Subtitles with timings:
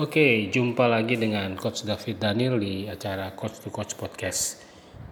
[0.00, 4.56] Oke, jumpa lagi dengan Coach David Daniel di acara Coach to Coach Podcast.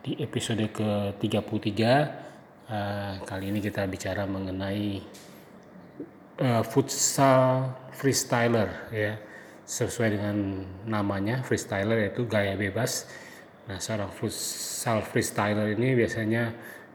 [0.00, 1.68] Di episode ke-33,
[2.72, 5.04] uh, kali ini kita bicara mengenai
[6.40, 9.20] uh, futsal freestyler ya.
[9.68, 13.12] Sesuai dengan namanya, freestyler yaitu gaya bebas.
[13.68, 16.48] Nah, seorang futsal freestyler ini biasanya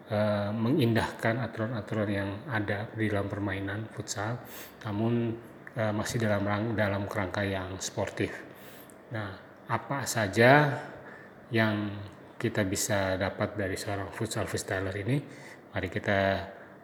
[0.09, 4.41] uh, mengindahkan aturan-aturan yang ada di dalam permainan futsal,
[4.81, 5.37] namun
[5.77, 8.33] uh, masih dalam dalam kerangka yang sportif.
[9.13, 9.37] Nah,
[9.69, 10.79] apa saja
[11.53, 11.93] yang
[12.37, 15.17] kita bisa dapat dari seorang futsal freestyler ini?
[15.73, 16.19] Mari kita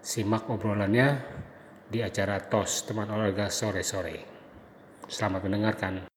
[0.01, 1.07] simak obrolannya
[1.89, 4.17] di acara TOS teman olahraga sore-sore.
[5.09, 6.09] Selamat mendengarkan.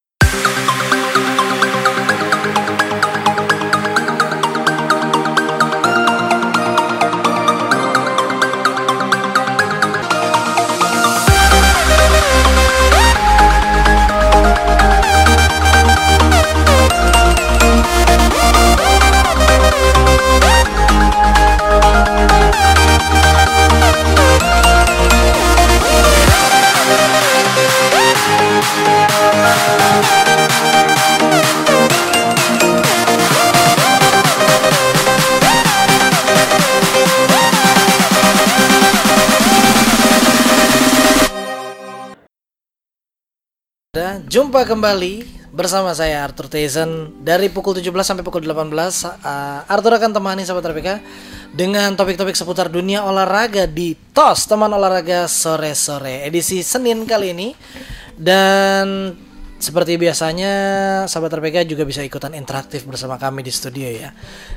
[44.33, 48.49] Jumpa kembali bersama saya Arthur Tyson dari pukul 17 sampai pukul 18.
[48.49, 50.89] Uh, Arthur akan temani sahabat RPK
[51.53, 57.49] dengan topik-topik seputar dunia olahraga di TOS teman olahraga sore-sore edisi Senin kali ini.
[58.17, 59.13] Dan
[59.63, 60.53] seperti biasanya
[61.07, 64.11] sahabat RPK juga bisa ikutan interaktif bersama kami di studio ya.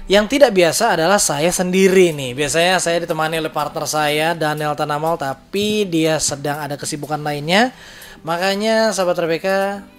[0.09, 2.33] Yang tidak biasa adalah saya sendiri nih.
[2.33, 7.69] Biasanya saya ditemani oleh partner saya Daniel Tanamal tapi dia sedang ada kesibukan lainnya.
[8.25, 9.47] Makanya sahabat RPK,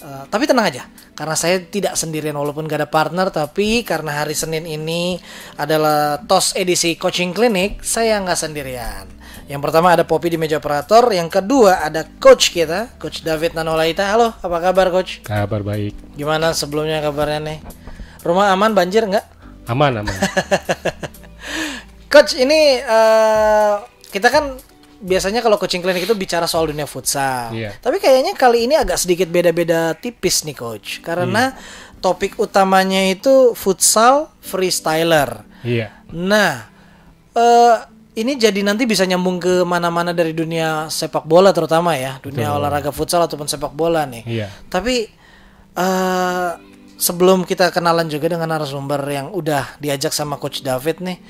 [0.02, 0.82] uh, tapi tenang aja,
[1.14, 5.14] karena saya tidak sendirian walaupun gak ada partner, tapi karena hari Senin ini
[5.54, 9.06] adalah TOS edisi coaching clinic, saya nggak sendirian.
[9.46, 14.02] Yang pertama ada Poppy di meja operator, yang kedua ada coach kita, Coach David Nanolaita.
[14.02, 15.22] Halo, apa kabar coach?
[15.22, 15.94] Kabar baik.
[16.18, 17.58] Gimana sebelumnya kabarnya nih?
[18.26, 19.22] Rumah aman, banjir nggak?
[19.70, 20.10] Aman, aman.
[22.12, 24.58] coach ini uh, kita kan
[24.98, 27.54] biasanya kalau coaching clinic itu bicara soal dunia futsal.
[27.54, 27.78] Iya.
[27.78, 30.98] Tapi kayaknya kali ini agak sedikit beda-beda tipis nih coach.
[31.06, 32.02] Karena Iya.
[32.02, 35.46] topik utamanya itu futsal freestyler.
[35.62, 35.94] Iya.
[36.10, 36.66] Nah,
[37.38, 42.48] eh ini jadi nanti bisa nyambung ke mana-mana dari dunia sepak bola terutama ya, dunia
[42.48, 42.56] Betul.
[42.58, 44.24] olahraga futsal ataupun sepak bola nih.
[44.24, 44.48] Iya.
[44.72, 45.04] Tapi
[45.76, 46.50] eh
[46.96, 51.20] sebelum kita kenalan juga dengan narasumber yang udah diajak sama coach David nih,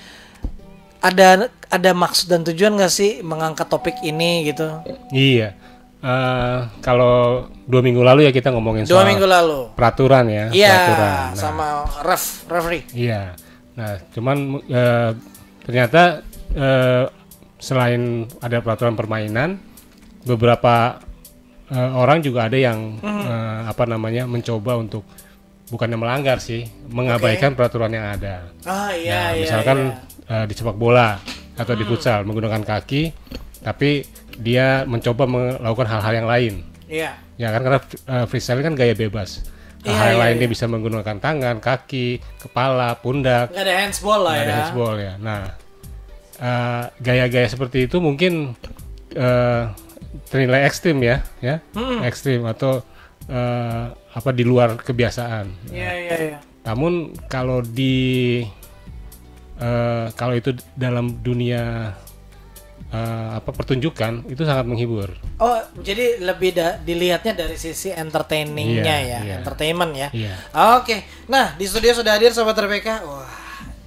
[1.02, 4.70] ada ada maksud dan tujuan gak sih mengangkat topik ini gitu?
[5.10, 5.58] Iya.
[6.06, 9.74] Eh, kalau dua minggu lalu ya kita ngomongin Dua soal minggu lalu.
[9.74, 10.44] peraturan ya.
[10.54, 11.10] Iya, peraturan.
[11.10, 11.66] Nah, sama
[12.06, 12.84] ref referee.
[12.94, 13.34] Iya.
[13.74, 14.36] Nah, cuman
[14.70, 15.10] eh,
[15.66, 16.22] ternyata
[16.54, 17.04] eh,
[17.56, 19.58] selain ada peraturan permainan,
[20.22, 21.00] beberapa
[21.66, 23.22] eh, orang juga ada yang Hmm.
[23.26, 25.02] eh, apa namanya mencoba untuk
[25.66, 28.54] bukannya melanggar sih, mengabaikan peraturan yang ada.
[28.62, 29.42] Ah Nah, iya iya.
[29.42, 30.42] misalkan iya.
[30.42, 31.18] eh, di sepak bola
[31.56, 33.10] atau di futsal menggunakan kaki,
[33.64, 34.04] tapi
[34.38, 36.54] dia mencoba melakukan hal-hal yang lain.
[36.86, 37.10] Iya.
[37.36, 39.42] Ya kan karena uh, freestyle kan gaya bebas.
[39.84, 40.40] Iya, hal yang iya, lain iya.
[40.44, 44.54] dia bisa menggunakan tangan, kaki, kepala, pundak, Nggak ada handsball lah ada ya.
[44.60, 45.12] handsball ya.
[45.18, 45.40] Nah,
[46.38, 48.54] eh, gaya-gaya seperti itu mungkin
[49.12, 49.64] eh,
[50.26, 51.60] ternilai ekstrim ya, ya,
[52.02, 52.80] ekstrim atau
[53.26, 55.46] eh, apa di luar kebiasaan.
[55.70, 56.38] Iya iya iya.
[56.64, 58.42] Namun kalau di
[59.60, 61.92] eh, kalau itu dalam dunia
[62.88, 65.10] eh, apa pertunjukan itu sangat menghibur.
[65.36, 69.34] Oh, jadi lebih da- dilihatnya dari sisi entertainingnya Iya, ya, iya.
[69.36, 70.08] entertainment ya.
[70.12, 70.34] Iya.
[70.80, 72.88] Oke, nah di studio sudah hadir sobat RPK.
[73.04, 73.28] Wah,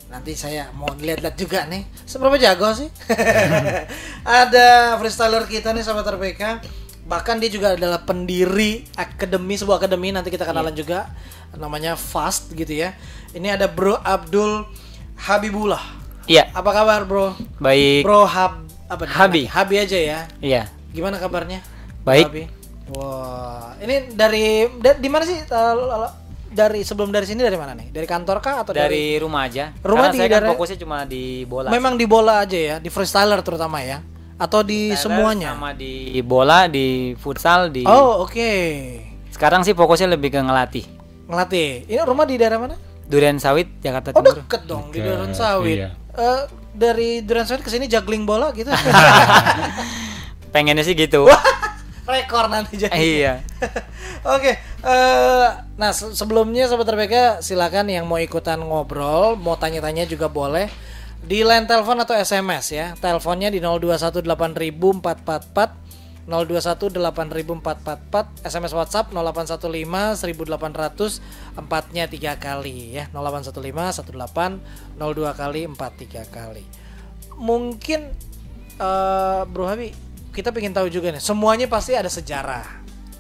[0.10, 1.86] nanti saya mau lihat-lihat juga nih.
[2.04, 2.90] Seberapa jago sih?
[4.26, 6.42] Ada freestyler kita nih sobat RPK.
[7.06, 11.10] Bahkan dia juga adalah pendiri akademi sebuah akademi nanti kita kenalan juga
[11.58, 12.94] namanya Fast gitu ya.
[13.34, 14.66] Ini ada Bro Abdul
[15.18, 15.82] Habibullah.
[16.30, 17.34] Iya, Apa kabar, Bro?
[17.58, 18.06] baik.
[18.06, 19.06] Bro Hab apa?
[19.10, 19.50] Habi.
[19.50, 20.20] Habi aja ya.
[20.38, 21.62] Iya, Gimana kabarnya?
[22.06, 22.50] Baik.
[22.90, 25.38] Wah, ini dari da- di mana sih?
[26.50, 27.90] Uh, dari sebelum dari sini dari mana nih?
[27.90, 28.90] Dari kantor kah atau dari?
[28.90, 29.70] dari rumah aja.
[29.76, 31.70] Rumah Karena di saya kan daerah- fokusnya cuma di bola.
[31.70, 34.02] Memang di bola aja ya, di freestyler terutama ya,
[34.36, 35.54] atau di semuanya?
[35.54, 37.84] Sama di bola, di futsal, di.
[37.84, 38.52] Oh oke,
[39.30, 40.86] Sekarang sih fokusnya lebih ke ngelatih.
[41.26, 41.86] ngelatih.
[41.86, 42.76] Ini rumah di daerah mana?
[43.06, 44.38] Durian Sawit, Jakarta Oh Timur.
[44.38, 45.78] deket dong di Duren Sawit.
[45.80, 45.90] iya.
[46.12, 46.42] Eh,
[46.72, 48.70] dari Duren Sawit ke sini juggling bola gitu.
[50.54, 51.26] Pengennya sih gitu.
[52.10, 52.98] rekor nanti jadi.
[52.98, 53.34] iya.
[54.36, 55.48] Oke, eh,
[55.78, 60.68] nah se- sebelumnya sobat RPK silakan yang mau ikutan ngobrol, mau tanya-tanya juga boleh
[61.22, 62.98] di line telepon atau SMS ya.
[62.98, 65.78] Teleponnya di 0218.444
[66.30, 75.74] 0218.444 SMS WhatsApp 0815 1800 empatnya tiga kali ya 0815 18 02 kali 4
[76.06, 76.62] tiga kali
[77.34, 78.14] mungkin
[78.78, 79.90] eh Bro Habi
[80.30, 82.66] kita pengen tahu juga nih semuanya pasti ada sejarah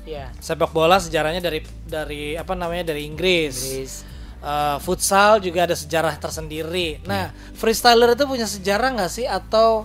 [0.03, 0.33] Iya.
[0.41, 3.53] sepak bola sejarahnya dari dari apa namanya dari Inggris.
[3.61, 3.93] Inggris.
[4.39, 6.97] Eh, futsal juga ada sejarah tersendiri.
[7.05, 9.83] Nah, freestyler itu punya sejarah nggak sih atau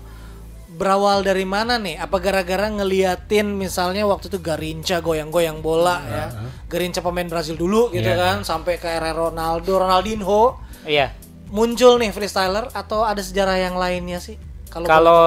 [0.71, 1.99] berawal dari mana nih?
[2.00, 6.25] Apa gara-gara ngeliatin misalnya waktu itu Garinca goyang-goyang bola ya,
[6.70, 8.17] Garinca pemain Brazil dulu gitu Iya.
[8.17, 10.56] kan, sampai ke era Ronaldo, Ronaldinho
[10.87, 11.12] Iya.
[11.50, 14.38] muncul nih freestyler atau ada sejarah yang lainnya sih?
[14.70, 15.23] Kalau Kalau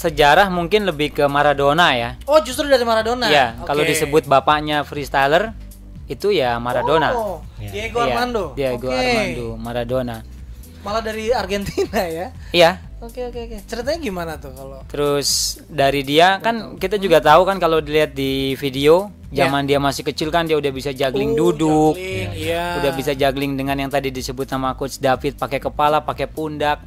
[0.00, 2.10] sejarah mungkin lebih ke Maradona ya.
[2.24, 3.28] oh justru dari Maradona.
[3.28, 3.68] Iya, Oke.
[3.68, 5.52] kalau disebut bapaknya freestyler
[6.08, 7.12] itu ya Maradona.
[7.12, 7.68] Oh, Iya.
[7.70, 8.44] Diego Iya, Armando.
[8.56, 8.96] Diego Oke.
[8.96, 10.16] Armando Maradona.
[10.80, 12.32] Malah dari Argentina ya.
[12.48, 12.80] Iya.
[13.00, 13.56] Oke oke oke.
[13.64, 14.80] Ceritanya gimana tuh kalau?
[14.84, 19.46] Terus dari dia kan kita juga tahu kan kalau dilihat di video Ya.
[19.46, 22.82] zaman dia masih kecil kan dia udah bisa juggling duduk, Juggling, Iya.
[22.82, 26.82] udah bisa juggling dengan yang tadi disebut sama coach David pakai kepala, pakai pundak.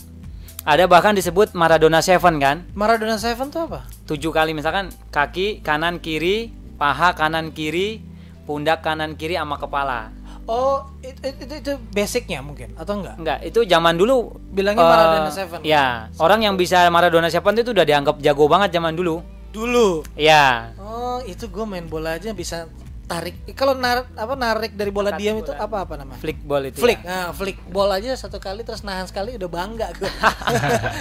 [0.63, 3.83] Ada bahkan disebut Maradona Seven kan, Maradona Seven tuh apa?
[4.07, 7.99] tujuh kali misalkan kaki kanan kiri, paha kanan kiri,
[8.47, 10.15] pundak kanan kiri sama kepala.
[10.47, 13.15] Oh, itu, itu, itu basicnya mungkin atau enggak?
[13.19, 15.59] Enggak, itu zaman dulu Bilangnya eh, Maradona Seven.
[15.67, 19.19] Ya, orang yang bisa Maradona Seven itu udah dianggap jago banget zaman dulu.
[19.51, 20.07] Dulu.
[20.15, 22.71] Ya, Oh, itu gue main bola aja bisa
[23.03, 23.35] tarik.
[23.51, 25.43] Kalau narik apa narik dari bola Angkat diam bola.
[25.43, 26.19] itu apa apa namanya?
[26.19, 26.79] flick ball itu.
[26.79, 27.05] Flick, ya.
[27.05, 30.07] nah flick ball aja satu kali terus nahan sekali udah bangga gue.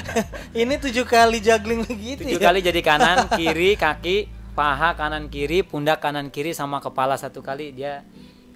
[0.62, 2.44] Ini tujuh kali juggling gitu Tujuh ya.
[2.44, 7.72] kali jadi kanan, kiri, kaki, paha kanan kiri, pundak kanan kiri sama kepala satu kali
[7.72, 8.02] dia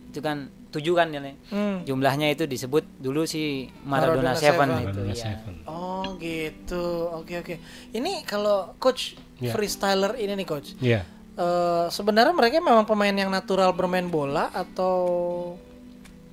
[0.06, 1.20] itu kan tujuh kan ya.
[1.48, 1.84] Hmm.
[1.84, 4.68] Jumlahnya itu disebut dulu si Maradona, Maradona Seven, Seven.
[4.68, 5.24] itu Maradona ya.
[5.24, 5.54] Seven.
[5.66, 6.84] Oh gitu,
[7.14, 7.54] oke oke.
[7.92, 9.52] Ini kalau coach Ya.
[9.52, 11.04] freestyler ini nih coach, Iya.
[11.36, 14.96] Eh, sebenarnya mereka memang pemain yang natural bermain bola atau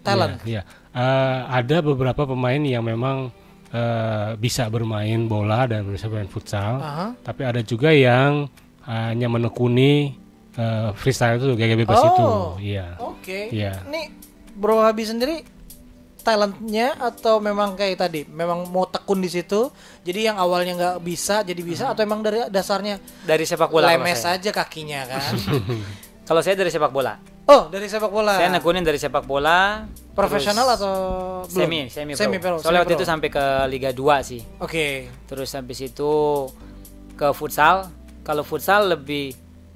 [0.02, 0.40] talent?
[0.44, 0.64] Iya.
[0.94, 3.30] Eh, ada beberapa pemain yang memang
[3.70, 7.08] eh, bisa bermain bola dan bisa bermain futsal, Aha.
[7.20, 8.46] tapi ada juga yang
[8.86, 10.14] hanya menekuni
[10.54, 12.06] eh, freestyle itu gaya bebas Oh.
[12.06, 12.26] itu.
[12.74, 12.88] Iya.
[13.02, 13.40] Oke.
[13.50, 13.82] Iya.
[13.90, 14.14] Nih
[14.54, 15.42] Bro Habi sendiri
[16.24, 19.68] talentnya atau memang kayak tadi, memang mau tekun di situ.
[20.02, 24.18] Jadi yang awalnya nggak bisa jadi bisa atau emang dari dasarnya Dari sepak bola lemes
[24.18, 24.40] saya.
[24.40, 25.36] aja kakinya kan?
[26.28, 27.20] Kalau saya dari sepak bola.
[27.44, 28.40] oh dari sepak bola.
[28.40, 29.84] Saya nekunin dari sepak bola
[30.16, 30.94] Profesional atau
[31.52, 31.68] belum?
[31.68, 32.22] semi semi pro.
[32.24, 32.56] Semi pro.
[32.56, 33.00] Soalnya semi waktu pro.
[33.02, 34.42] itu sampai ke Liga 2 sih.
[34.64, 35.12] Oke.
[35.28, 36.12] Terus habis itu
[37.14, 37.92] ke futsal.
[38.24, 39.36] Kalau futsal lebih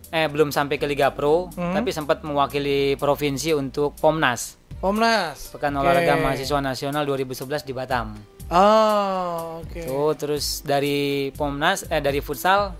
[0.09, 1.73] eh belum sampai ke Liga Pro, Hmm.
[1.73, 5.49] tapi sempat mewakili provinsi untuk Pomnas, Pomnas.
[5.49, 5.83] Pekan Oke.
[5.83, 8.13] Olahraga Mahasiswa Nasional 2011 di Batam.
[8.47, 9.81] Oh, oke.
[9.81, 12.77] Tuh, terus dari Pomnas eh dari futsal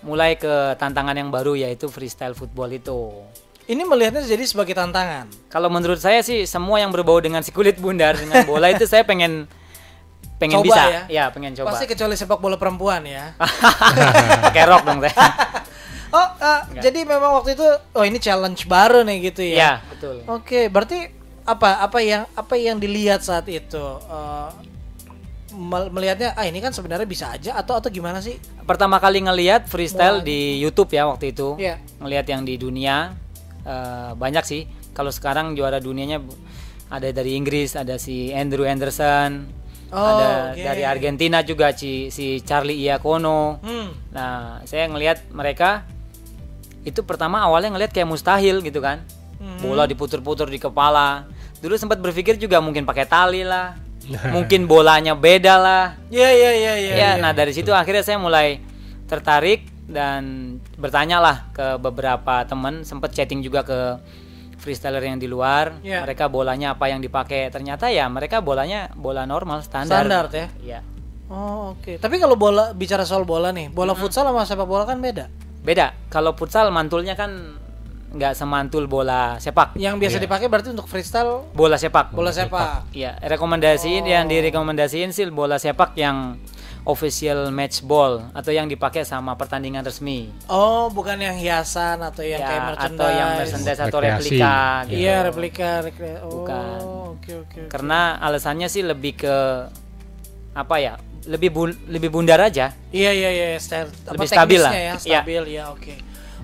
[0.00, 3.10] mulai ke tantangan yang baru yaitu freestyle football itu.
[3.66, 5.26] Ini melihatnya jadi sebagai tantangan.
[5.46, 9.02] Kalau menurut saya sih semua yang berbau dengan si kulit bundar dengan bola itu saya
[9.02, 9.46] pengen
[10.36, 10.82] pengen Coba bisa.
[11.06, 11.24] ya?
[11.30, 11.74] pengen coba.
[11.74, 13.34] Pasti kecuali sepak bola perempuan ya.
[14.46, 15.14] Pakai rok dong saya.
[16.16, 19.56] Oh, eh, jadi memang waktu itu oh ini challenge baru nih gitu ya.
[19.56, 20.16] Iya, betul.
[20.24, 21.12] Oke, berarti
[21.44, 23.84] apa apa yang apa yang dilihat saat itu?
[25.56, 28.36] Mel- melihatnya ah ini kan sebenarnya bisa aja atau atau gimana sih?
[28.66, 31.56] Pertama kali ngelihat freestyle di YouTube ya waktu itu.
[31.56, 31.80] Iya.
[32.02, 33.14] Ngelihat yang di dunia
[33.64, 34.68] eh, banyak sih.
[34.92, 36.20] Kalau sekarang juara dunianya
[36.88, 39.48] ada dari Inggris, ada si Andrew Anderson,
[39.86, 40.66] Oh, ada oke.
[40.66, 43.62] dari Argentina juga si si Charlie Iacono.
[43.62, 43.94] Hmm.
[44.10, 45.86] Nah, saya ngelihat mereka
[46.86, 49.02] itu pertama awalnya ngelihat kayak mustahil gitu kan.
[49.42, 49.58] Hmm.
[49.58, 51.26] Bola diputer-puter di kepala.
[51.58, 53.74] Dulu sempat berpikir juga mungkin pakai tali lah.
[54.30, 55.84] mungkin bolanya beda lah.
[56.14, 56.94] Iya iya iya iya.
[56.94, 58.62] Ya, nah dari situ akhirnya saya mulai
[59.10, 63.98] tertarik dan bertanya lah ke beberapa teman, sempat chatting juga ke
[64.62, 65.78] freestyler yang di luar.
[65.82, 66.06] Iya.
[66.06, 67.50] Mereka bolanya apa yang dipakai?
[67.50, 70.06] Ternyata ya mereka bolanya bola normal standar.
[70.06, 70.46] Standar ya.
[70.62, 70.80] Iya.
[71.26, 71.98] Oh, oke.
[71.98, 75.26] Tapi kalau bola bicara soal bola nih, bola futsal sama sepak bola kan beda.
[75.66, 75.90] Beda.
[76.06, 77.58] Kalau futsal mantulnya kan
[78.06, 79.74] nggak semantul bola sepak.
[79.74, 82.14] Yang biasa dipakai berarti untuk freestyle Bola sepak.
[82.14, 82.94] bola sepak.
[82.94, 86.38] Iya, rekomendasiin yang direkomendasiin sih bola sepak yang
[86.86, 90.30] official match ball atau yang dipakai sama pertandingan resmi.
[90.46, 92.94] Oh, bukan yang hiasan atau yang Ya, kayak merchandise.
[92.94, 94.14] atau yang merchandise atau Rekreasi.
[94.22, 94.96] replika gitu.
[94.96, 96.16] Iya, replika, replika.
[96.22, 96.78] Oh, Bukan.
[97.12, 97.58] oke oke.
[97.58, 97.60] oke.
[97.68, 99.36] Karena alasannya sih lebih ke
[100.54, 100.94] apa ya?
[101.26, 102.70] Lebih bun- lebih bundar aja.
[102.88, 104.72] Iya iya iya, apa Lebih stabil lah.
[104.72, 104.94] ya, Iya.
[104.96, 105.94] stabil ya, oke.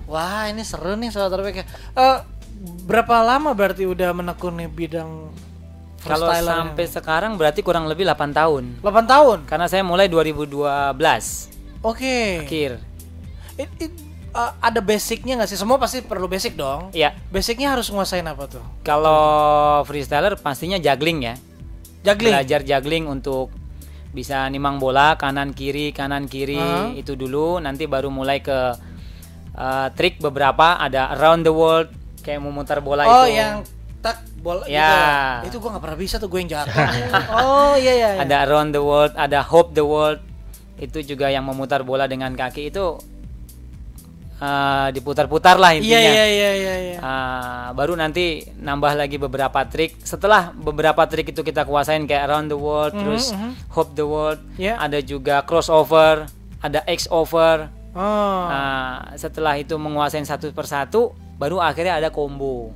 [0.05, 1.63] Wah, ini seru nih sobat RPK.
[1.95, 2.17] Eh,
[2.83, 5.31] berapa lama berarti udah menekuni bidang
[6.03, 8.83] Kalau sampai sekarang berarti kurang lebih 8 tahun.
[8.83, 9.37] 8 tahun.
[9.47, 11.47] Karena saya mulai 2012
[11.79, 12.43] Oke.
[12.43, 12.83] akhir.
[13.55, 13.99] It- it-
[14.29, 15.55] eh, ada basicnya nggak sih?
[15.55, 16.91] Semua pasti perlu basic dong.
[16.91, 18.63] Ya, Basicnya harus nguasain apa tuh?
[18.83, 21.35] kalau freestyler pastinya juggling ya.
[22.03, 22.35] Juggling.
[22.35, 23.47] Belajar juggling untuk
[24.13, 26.93] bisa nimang bola kanan kiri kanan kiri Hah?
[26.93, 28.77] itu dulu nanti baru mulai ke
[29.57, 31.89] eh, trik beberapa ada around the world
[32.21, 33.41] kayak memutar bola oh, itu.
[33.41, 33.65] yang
[34.03, 35.39] tak bola Ya.
[35.47, 35.55] gitu.
[35.55, 36.75] Itu gua nggak pernah bisa tuh gue yang jatuh.
[37.39, 38.09] oh, iya iya.
[38.19, 38.21] iya.
[38.27, 40.19] Ada around the world, ada hope the world.
[40.75, 42.99] Itu juga yang memutar bola dengan kaki itu
[44.39, 45.99] eh, diputar-putar lah intinya.
[45.99, 46.97] Iya iya iya iya iya.
[47.03, 49.99] Ah, baru nanti nambah lagi beberapa trik.
[50.01, 53.35] Setelah beberapa trik itu kita kuasain kayak around the world, terus
[53.73, 54.79] hope the world, Ya.
[54.79, 56.25] ada juga crossover,
[56.63, 57.69] ada X over.
[57.93, 58.49] Oh.
[58.49, 62.73] Nah, setelah itu menguasain satu persatu, baru akhirnya ada combo.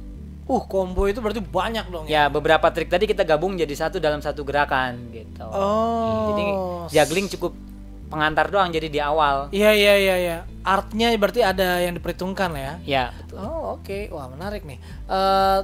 [0.48, 2.24] Uh, combo itu berarti banyak dong ya.
[2.28, 5.44] Ya, beberapa trik tadi kita gabung jadi satu dalam satu gerakan gitu.
[5.44, 6.32] Oh.
[6.32, 6.46] Jadi
[6.96, 7.52] juggling cukup
[8.08, 9.52] pengantar doang jadi di awal.
[9.52, 10.38] Iya iya iya iya.
[10.64, 12.74] Artnya berarti ada yang diperhitungkan ya.
[12.84, 13.40] Ya, betul.
[13.40, 14.80] Oh oke, wah menarik nih.
[15.08, 15.60] Eh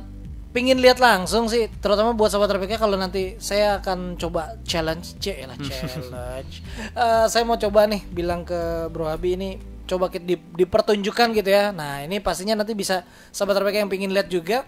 [0.54, 5.34] pingin lihat langsung sih, terutama buat sahabat RPK kalau nanti saya akan coba challenge, c
[5.50, 6.62] lah challenge.
[6.94, 9.50] Eh, saya mau coba nih bilang ke Bro Habi ini
[9.84, 11.74] coba kita di- dipertunjukkan gitu ya.
[11.74, 13.02] Nah ini pastinya nanti bisa
[13.34, 14.64] sahabat RPK yang pingin lihat juga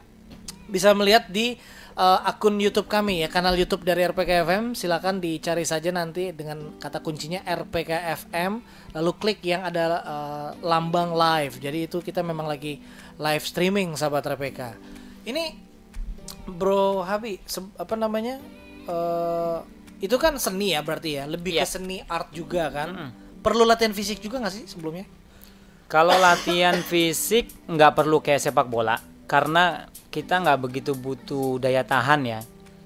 [0.65, 1.61] bisa melihat di
[1.95, 6.75] eh, akun YouTube kami ya kanal YouTube dari RPK FM silakan dicari saja nanti dengan
[6.77, 7.91] kata kuncinya RPK
[8.27, 8.59] FM
[8.93, 11.57] lalu klik yang ada eh, lambang live.
[11.59, 12.79] Jadi itu kita memang lagi
[13.15, 14.59] live streaming sahabat RPK
[15.25, 15.55] ini
[16.45, 17.41] Bro Habi
[17.75, 18.37] apa namanya?
[18.85, 19.57] Eh,
[20.03, 21.23] itu kan seni ya berarti ya?
[21.25, 21.65] Lebih ke Iya.
[21.65, 23.09] seni art juga kan?
[23.41, 25.05] Perlu latihan fisik juga nggak sih sebelumnya?
[25.85, 32.21] Kalau latihan fisik nggak perlu kayak sepak bola karena kita nggak begitu butuh daya tahan
[32.23, 32.39] ya.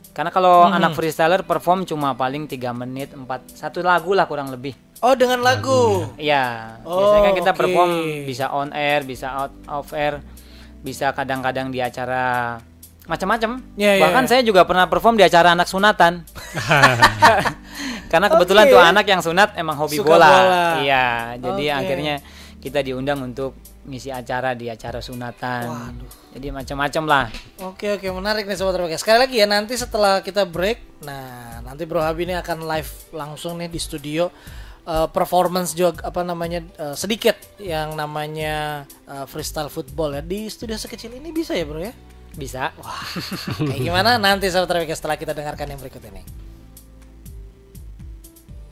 [0.09, 4.75] Karena kalau anak freestyler perform cuma paling 3 menit 4 satu lagu lah kurang lebih.
[4.99, 7.59] oh dengan lagu Iya, Oh, biasanya kan kita oke.
[7.61, 7.91] perform
[8.27, 10.19] bisa on air, bisa out of air,
[10.81, 12.59] bisa kadang-kadang di acara
[13.05, 13.63] macam-macam.
[13.73, 14.29] Iya, iya, Bahkan iya.
[14.29, 16.27] saya juga pernah perform di acara anak sunatan.
[18.11, 18.73] Karena kebetulan Oke.
[18.73, 20.27] tuh anak yang sunat emang hobi Suka bola.
[20.27, 20.65] bola.
[20.81, 21.05] Iya,
[21.37, 21.79] jadi Oke.
[21.79, 22.15] akhirnya
[22.59, 23.55] kita diundang untuk
[23.85, 25.63] ngisi acara di acara sunatan.
[26.29, 27.25] Jadi macam-macam lah.
[27.65, 29.01] Oke oke menarik nih sobat RPK.
[29.01, 33.57] Sekali lagi ya nanti setelah kita break, nah nanti Bro Habi ini akan live langsung
[33.57, 34.29] nih di studio
[34.89, 40.73] Eh, performance juga apa namanya eh, sedikit yang namanya eh, freestyle football ya di studio
[40.81, 41.93] sekecil ini bisa ya Bro ya?
[42.33, 42.73] Bisa.
[43.61, 46.25] Kayak gimana nanti sobat RPK setelah kita dengarkan yang berikut ini.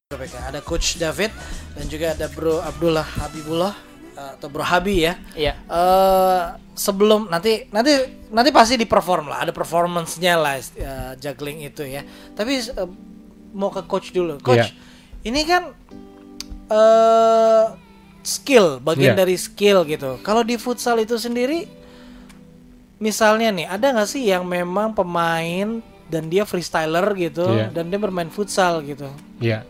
[0.09, 1.29] RPK, Ada Coach David
[1.77, 3.86] dan juga ada Bro Abdullah Habibullah
[4.17, 5.13] atau Bro Habi ya.
[5.37, 5.53] Iya.
[5.61, 6.43] eh
[6.73, 7.89] sebelum nanti nanti
[8.29, 12.01] nanti pasti di perform lah ada performance-nya lah eh, juggling itu ya
[12.33, 12.89] tapi eh,
[13.53, 14.77] mau ke coach dulu coach Iya.
[15.25, 15.63] ini kan
[16.67, 17.65] eh
[18.21, 19.21] skill bagian Iya.
[19.23, 21.65] dari skill gitu kalau di futsal itu sendiri
[22.97, 27.69] misalnya nih ada nggak sih yang memang pemain dan dia freestyler gitu Iya.
[27.71, 29.07] dan dia bermain futsal gitu
[29.39, 29.63] Iya,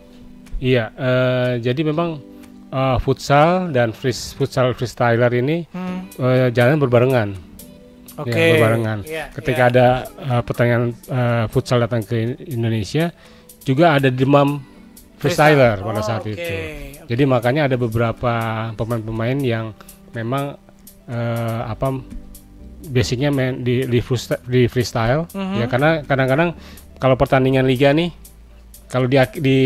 [0.59, 0.91] iya.
[0.91, 2.19] eh, jadi memang
[2.69, 6.07] eh, futsal dan free, futsal freestyler ini Hmm.
[6.13, 7.29] eh, jalan berbarengan.
[8.17, 8.97] oke Ya, berbarengan.
[9.03, 9.71] Iya, Ketika iya.
[9.71, 13.13] ada eh, pertandingan eh, futsal datang ke Indonesia,
[13.61, 14.57] juga ada demam
[15.15, 16.33] freestyler pada Oh, saat oke.
[16.33, 16.53] itu.
[17.05, 18.33] Jadi makanya ada beberapa
[18.73, 19.71] pemain-pemain yang
[20.11, 20.57] memang
[21.07, 21.93] eh, apa
[22.85, 25.55] basicnya main di di, freesta- di freestyle Mhm.
[25.55, 26.49] ya karena kadang-kadang
[26.97, 28.11] kalau pertandingan liga nih
[28.87, 29.57] kalau di di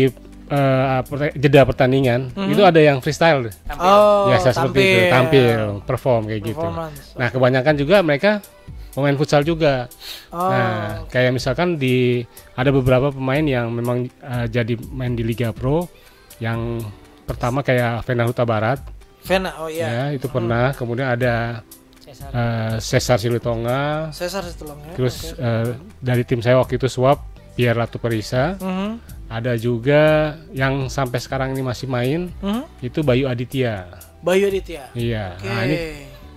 [0.52, 3.72] eh, per- jeda pertandingan itu ada yang freestyle Mhm.
[3.74, 5.60] oh biasa seperti itu tampil.
[5.82, 6.66] perform kayak gitu.
[7.14, 8.44] Nah kebanyakan juga mereka
[8.92, 9.88] pemain futsal juga.
[10.28, 10.68] Oh, Nah
[11.08, 12.20] kayak misalkan di
[12.52, 15.88] ada beberapa pemain yang memang eh, jadi main di Liga Pro
[16.36, 16.84] yang
[17.24, 18.76] pertama kayak Vena Huta Barat.
[19.22, 19.88] Vena oh iya.
[19.88, 20.74] Ya itu pernah.
[20.74, 21.64] Kemudian ada
[21.96, 22.28] Cesar.
[22.28, 27.76] eh, Cesar Silutonga Cesar Setulong ya terus eh, dari tim saya waktu itu swap Pierre
[27.76, 28.56] Ratu Perisa.
[28.58, 28.90] Mhm.
[29.32, 32.62] ada juga yang sampai sekarang ini masih main Mhm.
[32.84, 33.88] itu Bayu Aditya.
[34.20, 34.92] Bayu Aditya.
[34.92, 35.40] Iya.
[35.40, 35.48] Oke.
[35.48, 35.76] nah, ini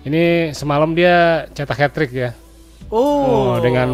[0.02, 2.32] ini semalam dia cetak hat trick ya.
[2.88, 3.52] Oh.
[3.52, 3.90] Oh, dengan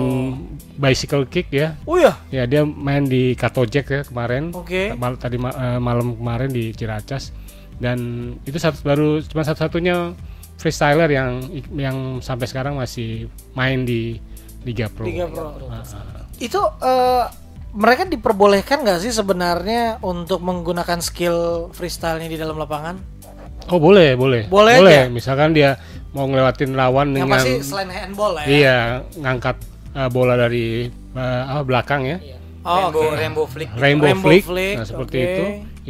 [0.76, 1.74] bicycle kick ya.
[1.82, 4.54] Oh ya ya dia main di Katojek ya kemarin.
[4.54, 4.94] Oke.
[4.94, 7.34] Mal- tadi ma- eh, malam kemarin di Ciracas.
[7.74, 7.98] Dan
[8.46, 10.14] itu satu baru cuma satu-satunya
[10.54, 11.42] freestyler yang
[11.74, 14.22] yang sampai sekarang masih main di
[14.62, 15.10] Liga Pro.
[15.10, 15.58] Liga Pro.
[15.66, 16.21] Ah, ah.
[16.38, 17.24] Itu eh,
[17.72, 22.96] mereka diperbolehkan nggak sih sebenarnya untuk menggunakan skill freestyle-nya di dalam lapangan
[23.70, 24.50] Oh boleh, boleh.
[24.50, 25.06] Boleh aja?
[25.06, 25.78] Misalkan dia
[26.10, 28.50] mau ngelewatin lawan Yang dengan pasti selain handball lah ya.
[28.50, 28.78] iya
[29.14, 29.56] ngangkat
[29.94, 32.18] uh, bola dari uh, apa, belakang ya.
[32.62, 33.14] Oh, rainbow, oke.
[33.14, 33.78] rainbow flick gitu.
[33.78, 34.42] Rainbow, Rainbow flick.
[34.42, 35.26] flick, Nah, seperti oke.
[35.30, 35.44] itu.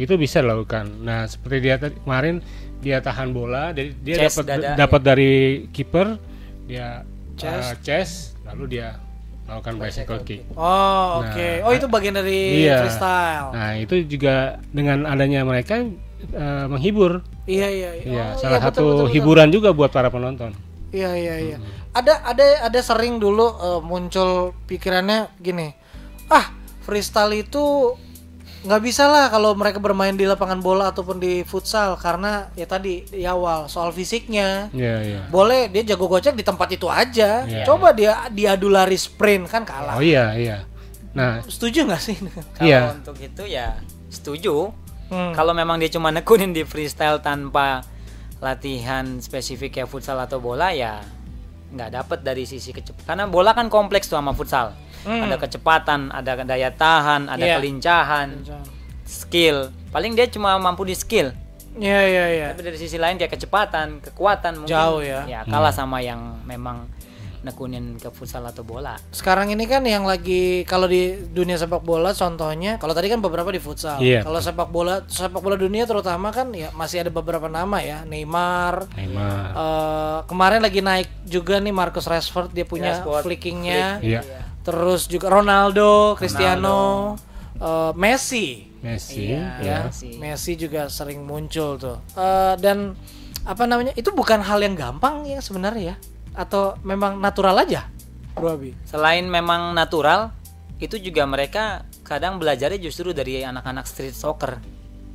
[0.05, 0.85] Itu bisa dilakukan.
[1.01, 2.35] Nah, seperti dia tadi kemarin
[2.77, 4.45] dia tahan bola, jadi dia dapat
[4.77, 5.33] dapat dari
[5.73, 6.07] kiper,
[6.65, 7.01] dia
[7.33, 7.57] Chest.
[7.57, 8.13] uh, chest,
[8.45, 9.01] lalu dia
[9.43, 10.41] melakukan bicycle kick.
[10.55, 11.47] Oh, oke.
[11.59, 12.79] Nah, oh, itu bagian dari iya.
[12.79, 13.51] freestyle.
[13.51, 15.83] Nah, itu juga dengan adanya mereka
[16.31, 17.21] uh, menghibur.
[17.43, 18.05] Iya, iya, iya.
[18.07, 19.13] Iya, Oh, salah iya, satu betul, betul, betul.
[19.19, 20.55] hiburan juga buat para penonton.
[20.93, 21.57] Iya iya iya.
[21.89, 25.73] Ada ada ada sering dulu eh, muncul pikirannya gini.
[26.29, 26.53] Ah,
[26.85, 27.97] freestyle itu
[28.63, 33.03] nggak bisa lah kalau mereka bermain di lapangan bola ataupun di futsal karena ya tadi
[33.03, 34.71] di awal soal fisiknya.
[34.71, 35.21] Iya, iya.
[35.27, 37.43] Boleh dia jago gocek di tempat itu aja.
[37.43, 37.67] Iya.
[37.67, 39.99] Coba dia diadu lari sprint kan kalah.
[39.99, 40.57] Oh iya, iya.
[41.13, 42.15] Nah, Setuju nggak sih?
[42.57, 42.95] Kalau Iya.
[42.95, 43.75] untuk itu ya
[44.07, 44.71] setuju.
[45.11, 45.35] Hmm.
[45.35, 47.83] Kalau memang dia cuma nekunin di freestyle tanpa
[48.39, 50.99] latihan spesifik kayak futsal atau bola ya
[51.73, 53.05] nggak dapet dari sisi kecepatan.
[53.05, 54.71] Karena bola kan kompleks tuh sama futsal.
[55.03, 55.23] Hmm.
[55.23, 57.59] Ada kecepatan, ada daya tahan, ada Iya.
[57.59, 58.39] kelincahan,
[59.03, 59.69] skill.
[59.91, 61.35] Paling dia cuma mampu di skill.
[61.73, 62.47] Iya iya iya.
[62.53, 65.25] Tapi dari sisi lain kayak kecepatan, kekuatan mungkin Jauh ya.
[65.25, 66.85] Ya kalah sama yang memang
[67.43, 68.95] nekunin ke futsal atau bola.
[69.11, 73.51] Sekarang ini kan yang lagi kalau di dunia sepak bola contohnya, kalau tadi kan beberapa
[73.51, 73.99] di futsal.
[73.99, 74.23] Iya.
[74.23, 78.87] Kalau sepak bola sepak bola dunia terutama kan ya masih ada beberapa nama ya, Neymar.
[78.95, 79.49] Neymar.
[79.51, 83.99] eh, kemarin lagi naik juga nih Marcus Rashford dia punya Rashford, flickingnya.
[83.99, 84.21] Iya.
[84.63, 87.13] Terus juga Ronaldo, Cristiano,
[87.59, 88.71] eh, Messi.
[88.79, 89.31] Messi.
[89.31, 89.45] Iya.
[89.59, 89.77] ya.
[89.87, 90.09] Messi.
[90.19, 91.99] Messi juga sering muncul tuh.
[92.15, 92.95] Eh, dan
[93.43, 93.91] apa namanya?
[93.95, 95.95] Itu bukan hal yang gampang ya sebenarnya ya?
[96.33, 97.87] Atau memang natural aja?
[98.33, 98.71] Bro Abi.
[98.83, 100.33] Selain memang natural,
[100.79, 104.57] itu juga mereka kadang belajarnya justru dari anak-anak street soccer.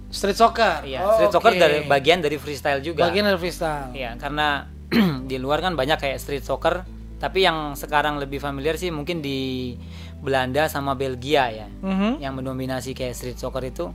[0.08, 0.86] Street soccer.
[0.88, 1.60] Iya, Oh, street soccer oke.
[1.60, 3.04] dari bagian dari freestyle juga.
[3.10, 3.92] Bagian dari freestyle.
[3.92, 4.64] Iya, karena
[5.28, 6.86] di luar kan banyak kayak street soccer,
[7.18, 9.74] tapi yang sekarang lebih familiar sih mungkin di
[10.16, 11.66] Belanda sama Belgia ya.
[11.68, 12.18] Mhm.
[12.18, 13.90] Yang mendominasi kayak street soccer itu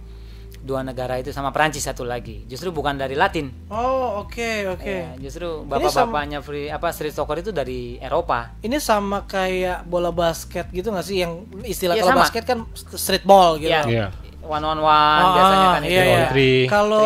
[0.59, 2.43] dua negara itu sama Prancis satu lagi.
[2.45, 3.51] Justru bukan dari Latin.
[3.67, 4.87] Oh, oke oke.
[4.87, 8.55] Ya, justru bapak-bapaknya free apa street soccer itu dari Eropa.
[8.59, 12.23] Ini sama kayak bola basket gitu nggak sih yang istilah Iya, kalau sama.
[12.23, 12.59] basket kan
[12.93, 13.67] street ball gitu.
[13.67, 13.83] Iya.
[13.83, 14.07] Iya.
[14.39, 16.03] One on one Ah, biasanya kan iya, itu.
[16.03, 16.15] iya.
[16.15, 16.61] on three.
[16.67, 17.03] Kalau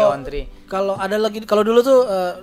[0.67, 2.37] kalau ada lagi kalau dulu tuh bo-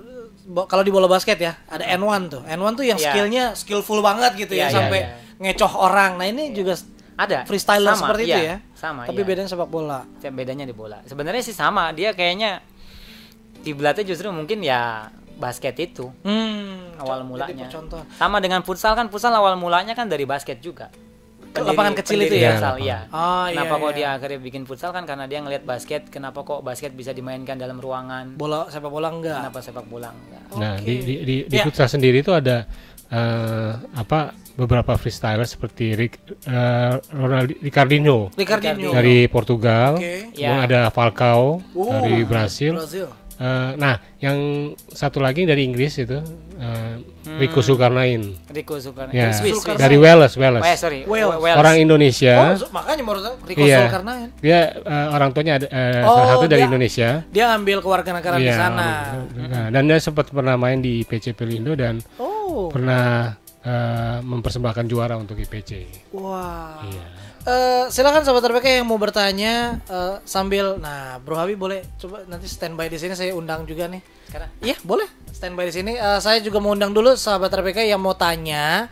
[0.44, 2.42] kalau di bola basket ya ada N1 tuh.
[2.44, 3.10] N1 tuh yang Iya.
[3.10, 5.08] skillnya skillful banget gitu ya Iya, iya, sampai iya.
[5.40, 6.16] ngecoh orang.
[6.16, 6.76] Nah, ini juga
[7.14, 7.42] Ada.
[7.44, 8.56] freestyler Sama, seperti iya, itu ya.
[8.74, 9.00] Sama.
[9.04, 9.26] Tapi iya.
[9.26, 10.00] bedanya sepak bola.
[10.20, 11.00] bedanya di bola.
[11.04, 12.60] Sebenarnya sih sama, dia kayaknya
[13.60, 17.66] kiblatnya justru mungkin ya basket itu Hmm, awal co- mulanya.
[17.66, 18.04] Contoh.
[18.12, 20.92] Sama dengan futsal kan futsal awal mulanya kan dari basket juga.
[21.50, 22.58] Ke lapangan kecil itu ya?
[22.58, 23.06] Futsal, iya.
[23.08, 23.94] Oh, iya, kenapa kok iya.
[23.94, 27.78] dia akhirnya bikin futsal kan karena dia ngelihat basket, kenapa kok basket bisa dimainkan dalam
[27.78, 28.34] ruangan?
[28.34, 29.38] Bola sepak bola enggak.
[29.38, 30.33] Kenapa sepak bola enggak?
[30.54, 31.62] Nah, di di di, di Ya.
[31.62, 32.66] futsal sendiri itu ada
[33.06, 36.14] eh, apa beberapa freestyler seperti Rick,
[36.46, 38.90] eh, Ronaldo Ricardinho Ricardinho.
[38.90, 40.30] dari Portugal, Oke.
[40.30, 40.62] kemudian Ya.
[40.62, 42.72] ada Falcao Oh, dari Brasil.
[42.72, 43.10] Brazil.
[43.44, 44.38] Eh, nah, yang
[44.88, 46.16] satu lagi dari Inggris itu
[46.56, 47.40] eh, Hmm.
[47.40, 48.20] Rico Zulkarnain.
[48.48, 49.12] Rico Zulkarnain.
[49.12, 49.76] Ya, Swiss, Swiss.
[49.76, 50.60] dari Wales, Wales.
[50.60, 51.04] Oh, ya, sorry.
[51.04, 51.36] Wales.
[51.36, 51.56] Wales.
[51.56, 52.52] Orang Indonesia.
[52.52, 53.78] Oh, makanya baru tahu Rico Iya.
[53.84, 54.28] Zulkarnain.
[54.38, 57.08] Dia eh, orang tuanya ada eh, Oh, salah satu dari dia- Indonesia.
[57.28, 58.88] Dia ambil kewarganegaraan di Iya, sana.
[59.28, 62.68] Nah, dan dia sempat pernah main di IPC Pelindo dan Oh.
[62.68, 65.88] pernah eh, mempersembahkan juara untuk IPC.
[66.12, 66.84] Wah.
[66.84, 67.04] Iya.
[67.44, 72.48] Eh, silakan sahabat RPK yang mau bertanya eh, sambil nah Bro Habib boleh coba nanti
[72.48, 74.00] standby di sini saya undang juga nih.
[74.32, 74.48] Sekarang.
[74.64, 75.04] Iya, boleh.
[75.28, 75.92] Standby di sini.
[75.92, 78.88] Eh, saya juga mau undang dulu sahabat RPK yang mau tanya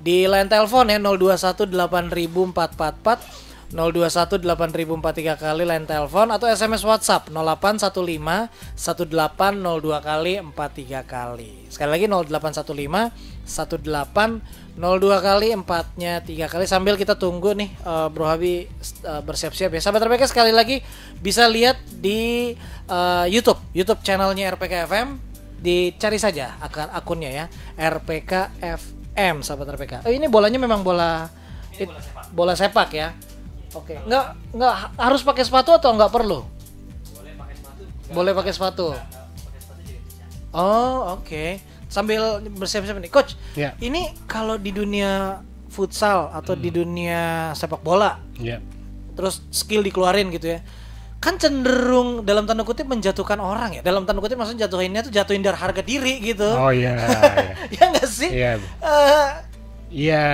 [0.00, 8.74] di line telepon ya 021 8444 021 8043 kali line telepon atau SMS WhatsApp 0815
[8.74, 11.70] 1802 kali 43 kali.
[11.70, 14.82] Sekali lagi 0815 1802
[15.22, 19.80] kali empatnya tiga kali sambil kita tunggu nih eh, Bro Habi eh, bersiap-siap ya.
[19.82, 20.82] Sahabat RPK sekali lagi
[21.22, 22.52] bisa lihat di
[22.90, 25.08] eh, YouTube, YouTube channelnya RPK FM
[25.62, 27.44] dicari saja akan akunnya ya
[27.78, 28.58] RPK
[29.14, 29.92] FM sahabat RPK.
[30.10, 31.30] Eh, ini bolanya memang bola
[32.34, 33.14] bola sepak ya.
[33.70, 36.42] Oke, nggak nggak ha- harus pakai sepatu atau nggak perlu?
[38.10, 38.90] Boleh pakai sepatu.
[40.50, 41.62] Oh, oke.
[41.86, 43.38] Sambil bersiap-siap nih, coach.
[43.54, 43.74] Ya.
[43.78, 48.58] Ini kalau di dunia futsal atau di dunia sepak bola, Ya.
[49.14, 50.60] terus skill dikeluarin gitu ya.
[51.18, 53.82] Kan cenderung dalam tanda kutip menjatuhkan orang ya.
[53.84, 56.46] Dalam tanda kutip maksudnya jatuhinnya tuh jatuhin dari harga diri gitu.
[56.48, 56.98] Oh iya.
[56.98, 57.54] iya.
[57.76, 58.30] ya nggak sih?
[58.32, 58.50] Iya.
[58.82, 59.28] Eh,
[59.90, 60.26] Iya.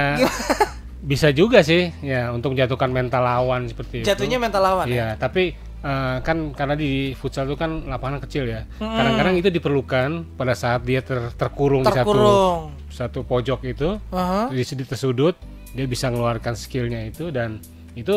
[1.06, 4.06] Bisa juga sih ya untuk menjatuhkan mental lawan seperti itu.
[4.06, 4.84] jatuhnya mental lawan.
[4.84, 4.92] ya?
[4.92, 8.66] Iya, tapi eh, kan karena di futsal itu kan lapangan kecil ya.
[8.76, 12.58] Kadang-kadang itu diperlukan pada saat dia ter- terkurung, di satu Terkurung.
[12.90, 14.50] satu pojok itu, Aha.
[14.50, 15.38] di situ tersudut,
[15.70, 17.62] dia bisa mengeluarkan skillnya itu dan
[17.94, 18.12] itu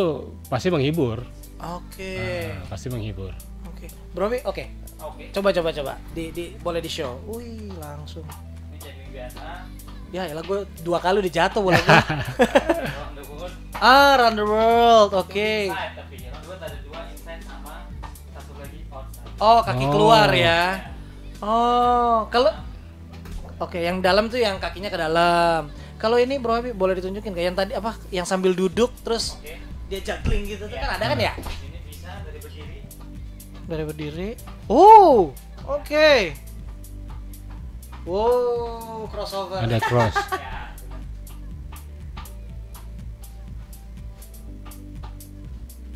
[0.50, 1.22] pasti menghibur,
[1.60, 2.16] Oke.
[2.50, 3.36] Nah, pasti menghibur.
[3.68, 3.86] Oke.
[4.10, 4.64] Bro, Wi, oke.
[4.98, 5.28] Oke.
[5.30, 5.94] Coba coba coba.
[6.10, 7.20] Di, di boleh di show.
[7.28, 8.24] Wih, langsung.
[8.72, 9.44] Ini juggling biasa.
[10.10, 11.90] Ya, elah gue dua kali udah jatuh bola gue.
[11.94, 13.54] Round the world.
[13.78, 15.12] ah, Run the World.
[15.16, 15.70] Oke.
[15.70, 15.98] Outside.
[19.40, 19.90] Oh, kaki Oh.
[19.90, 20.92] keluar ya.
[21.40, 22.52] Oh, kalau
[23.60, 25.68] Oke, yang dalam tuh yang kakinya ke dalam.
[25.96, 27.92] Kalau ini Bro Habib boleh ditunjukin kayak yang tadi apa?
[28.08, 29.60] Yang sambil duduk terus Oke.
[29.88, 31.36] dia juggling gitu tuh kan ada kan ya?
[31.36, 32.78] Ini bisa dari berdiri.
[33.68, 34.30] Dari berdiri.
[34.66, 36.12] Oh, oke.
[38.10, 39.62] Wow, crossover.
[39.62, 40.18] Ada cross.
[40.40, 40.58] Ya.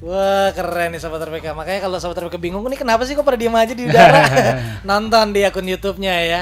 [0.04, 3.40] Wah keren nih sahabat RPK Makanya kalau sahabat RPK bingung Ini kenapa sih kok pada
[3.40, 4.20] diem aja di udara
[4.90, 6.42] Nonton di akun YouTube-nya ya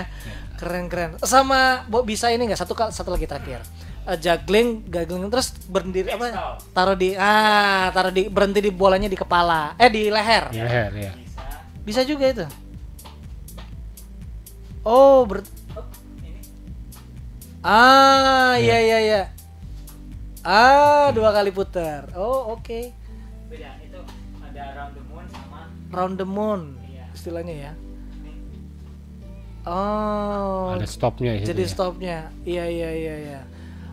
[0.57, 3.61] Keren keren Sama Bo, bisa ini nggak satu satu lagi terakhir
[4.01, 6.57] Eh, juggling, juggling terus berdiri apa?
[6.73, 10.49] Taruh di ah, taruh di berhenti di bolanya di kepala, eh di leher.
[10.49, 11.11] Di leher ya.
[11.85, 12.45] Bisa juga itu.
[14.81, 15.45] Oh, ber
[17.61, 19.21] Ah, iya iya iya.
[20.41, 22.09] Ah, dua kali putar.
[22.13, 22.89] Oh, oke.
[23.47, 23.99] Beda itu
[24.41, 25.59] ada round the moon sama
[25.91, 27.05] Round the moon Iya.
[27.13, 27.71] istilahnya ya.
[29.61, 31.69] Oh, Ada stopnya situ jadi ya.
[31.69, 32.17] stopnya.
[32.41, 33.41] Iya iya iya iya.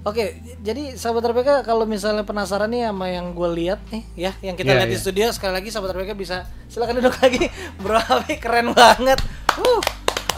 [0.00, 4.57] Oke, jadi sahabat RPK kalau misalnya penasaran nih sama yang gue lihat nih ya, yang
[4.57, 5.04] kita Iya, lihat di iya.
[5.04, 7.52] studio sekali lagi sahabat RPK bisa silakan duduk lagi.
[7.85, 9.20] Bro Abi keren banget.
[9.52, 9.81] Uh,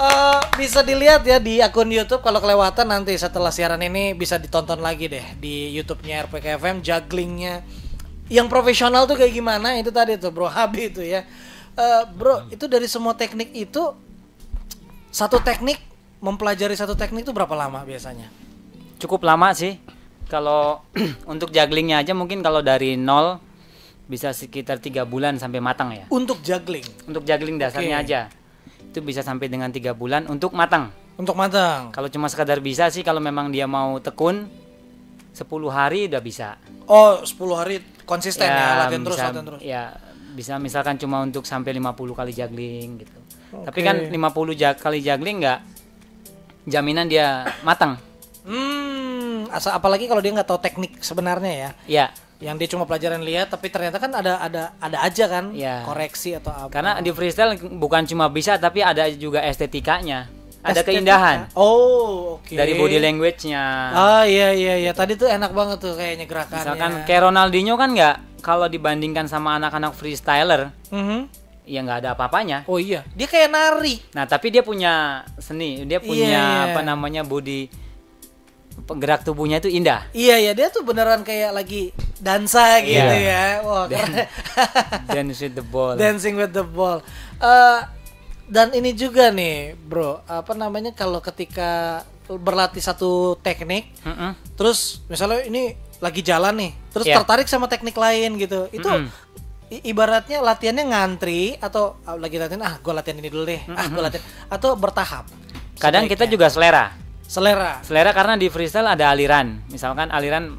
[0.00, 4.80] eh, bisa dilihat ya di akun YouTube kalau kelewatan nanti setelah siaran ini bisa ditonton
[4.80, 7.60] lagi deh di YouTube-nya RPK FM jugglingnya
[8.30, 11.26] yang profesional tuh kayak gimana itu tadi tuh Bro Habi itu ya.
[11.74, 13.94] Eh, bro, itu dari semua teknik itu
[15.10, 15.78] satu teknik
[16.22, 18.28] mempelajari satu teknik itu berapa lama biasanya?
[19.00, 19.80] cukup lama sih.
[20.28, 20.84] Kalau
[21.32, 23.40] untuk jugglingnya aja mungkin kalau dari nol
[24.06, 26.04] bisa sekitar tiga bulan sampai matang ya.
[26.12, 28.06] Untuk juggling, Untuk juggling dasarnya Oke.
[28.06, 28.20] aja
[28.80, 30.90] itu bisa sampai dengan tiga bulan untuk matang.
[31.20, 31.92] untuk matang.
[31.92, 34.48] Kalau cuma sekadar bisa sih kalau memang dia mau tekun
[35.36, 36.56] 10 hari udah bisa.
[36.88, 37.76] Oh, 10 hari
[38.08, 39.60] konsisten ya, latihan terus, bisa, latihan terus.
[39.60, 39.82] Ya,
[40.32, 43.18] bisa misalkan cuma untuk sampai 50 kali juggling gitu.
[43.52, 45.60] Tapi kan 50 ja- kali juggling nggak
[46.64, 48.00] jaminan dia matang.
[48.48, 51.70] Hmm, asal apalagi kalau dia nggak tahu teknik sebenarnya ya.
[51.84, 52.06] Ya,
[52.40, 55.84] Yang dia cuma pelajaran lihat tapi ternyata kan ada ada ada aja kan Iya.
[55.84, 56.72] koreksi atau apa.
[56.72, 60.32] karena di freestyle bukan cuma bisa tapi ada juga estetikanya.
[60.60, 60.92] Ada Estetika.
[60.92, 62.52] keindahan Oh, oke.
[62.52, 63.64] dari body language-nya.
[63.90, 64.92] Ah, iya iya iya.
[64.92, 66.64] Tadi tuh enak banget tuh kayaknya gerakannya.
[66.66, 71.28] Misalkan kayak Ronaldinho kan nggak kalau dibandingkan sama anak-anak freestyler Mhm.
[71.64, 72.64] ya nggak ada apa-apanya.
[72.66, 74.00] Oh iya, dia kayak nari.
[74.10, 76.44] Nah, tapi dia punya seni, dia punya iya.
[76.68, 77.68] apa namanya body
[78.94, 80.06] gerak tubuhnya itu indah.
[80.10, 83.60] Iya iya, dia tuh beneran kayak lagi dansa gitu Iya.
[83.60, 83.62] ya.
[83.62, 84.26] Wah, keren.
[85.10, 85.94] Dance with the ball.
[85.94, 87.00] Dancing with the ball.
[87.36, 87.78] Eh,
[88.46, 90.20] dan ini juga nih, bro.
[90.24, 94.38] Apa namanya kalau ketika berlatih satu teknik, Mm-mm.
[94.54, 97.18] terus misalnya ini lagi jalan nih, terus Iya.
[97.18, 99.10] tertarik sama teknik lain gitu, itu Mm-mm.
[99.68, 103.82] i- ibaratnya latihannya ngantri atau ah, lagi latihan ah gue latihan ini dulu deh, ah
[103.84, 105.26] gue latihan atau bertahap.
[105.76, 106.32] Kadang kita sebaiknya.
[106.32, 106.84] juga selera.
[107.30, 107.78] Selera.
[107.86, 109.62] Selera karena di freestyle ada aliran.
[109.70, 110.58] Misalkan aliran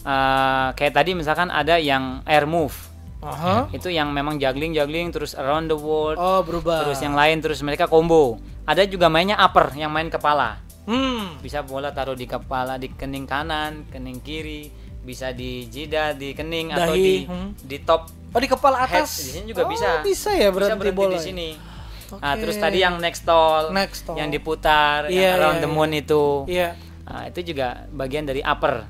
[0.00, 2.72] eh, kayak tadi misalkan ada yang air move.
[3.20, 3.68] Aha.
[3.68, 6.16] Itu yang memang juggling juggling terus around the world.
[6.16, 6.88] Oh berubah.
[6.88, 8.40] Terus yang lain terus mereka combo.
[8.64, 10.56] Ada juga mainnya upper yang main kepala.
[10.88, 11.36] Hmm.
[11.44, 14.72] Bisa bola taruh di kepala, di kening kanan, kening kiri,
[15.04, 17.48] bisa di jidat, di kening atau Dahi, di hmm.
[17.60, 19.02] di top Oh di kepala head.
[19.04, 19.26] atas.
[19.26, 19.88] Di sini juga Oh, bisa.
[20.06, 21.18] Bisa ya berarti, berhenti bola.
[21.18, 21.69] di ya?
[22.18, 22.24] Sini.
[22.26, 24.16] Nah, terus tadi yang next tall, Next tall.
[24.18, 25.76] yang diputar, Iya, yang around iya, the iya.
[25.76, 26.24] moon itu.
[26.50, 26.68] Iya.
[27.06, 28.86] Nah, itu juga bagian dari upper.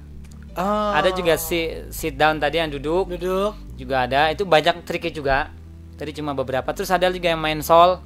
[0.57, 0.93] Oh.
[0.93, 3.55] Ada juga si sit down tadi yang duduk, duduk.
[3.79, 4.29] juga ada.
[4.29, 5.39] Itu banyak triknya juga.
[5.97, 6.69] Tadi cuma beberapa.
[6.73, 8.01] Terus ada juga yang main sol.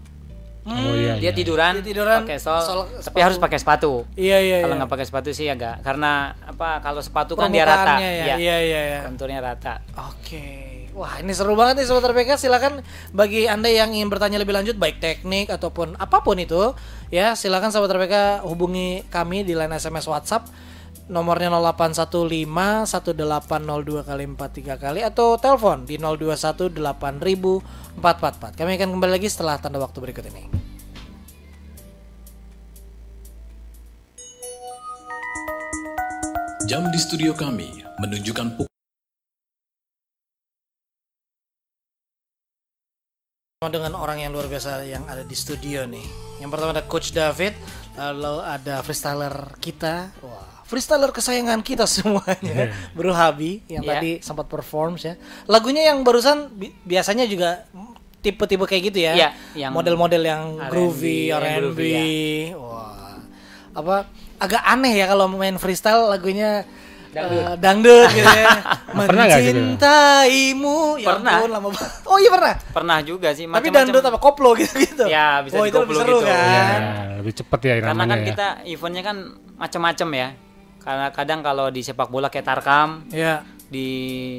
[0.64, 1.20] Oh iya.
[1.20, 1.32] Dia iya.
[1.36, 3.20] tiduran, Dia tiduran, pakai sol, sol, tapi sepatu.
[3.20, 3.92] harus pakai sepatu.
[4.16, 4.56] Iya iya.
[4.64, 4.80] kalau iya.
[4.80, 6.80] nggak pakai sepatu sih agak karena apa?
[6.80, 8.36] Kalau sepatu kan dia rata, ya.
[8.36, 9.00] Iya iya iya.
[9.04, 9.84] konturnya rata.
[10.08, 10.73] Oke.
[10.94, 12.38] Wah, ini seru banget nih Sobat RPK.
[12.38, 12.78] Silakan
[13.10, 16.70] bagi Anda yang ingin bertanya lebih lanjut baik teknik ataupun apa pun itu,
[17.10, 20.46] ya silakan Sobat RPK hubungi kami di line SMS WhatsApp
[21.10, 22.46] nomornya 0815
[22.86, 28.54] 1802 kali 43 kali atau telepon di 021 8444.
[28.54, 30.46] Kami akan kembali lagi setelah tanda waktu berikut ini.
[36.70, 38.72] Jam di studio kami menunjukkan pukul
[43.68, 46.04] dengan orang yang luar biasa yang ada di studio nih.
[46.36, 47.54] Yang pertama ada Coach David,
[47.94, 50.10] lalu ada freestyler kita.
[50.18, 53.90] Wah, freestyler kesayangan kita semuanya, Bro Habi yang Iya.
[53.94, 55.14] tadi sempat performs ya.
[55.44, 57.64] Lagunya yang barusan bi- biasanya juga
[58.18, 59.32] tipe-tipe kayak gitu ya.
[59.52, 61.60] Yang model-model yang R&B, groovy, yang R&B.
[61.60, 62.02] groovy,
[62.54, 63.20] Wah.
[63.74, 66.62] Apa agak aneh ya kalau main freestyle lagunya
[67.14, 67.40] Dangdut.
[67.40, 68.48] eh, dangdut gitu ya.
[68.94, 69.60] Gitu?
[69.64, 70.78] Mencintaimu.
[70.98, 71.32] Ya Pernah.
[71.38, 71.90] ampun, lama banget.
[72.10, 72.54] Oh iya pernah.
[72.70, 73.74] Pernah juga sih Tapi macam-macam.
[73.80, 75.04] dangdut apa koplo gitu-gitu.
[75.06, 76.28] Ya, bisa Oh, itu lebih dikoplo seru gitu.
[76.28, 76.80] kan.
[76.80, 76.84] Ya,
[77.16, 78.26] lebih cepet ya Karena namanya kan ya.
[78.26, 79.16] kita eventnya kan
[79.54, 80.28] macam-macam ya.
[80.78, 83.40] Karena kadang kalau di sepak bola kayak Tarkam Ya.
[83.66, 83.88] di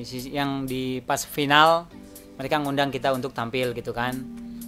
[0.02, 1.90] sisi yang di pas final
[2.36, 4.14] mereka ngundang kita untuk tampil gitu kan.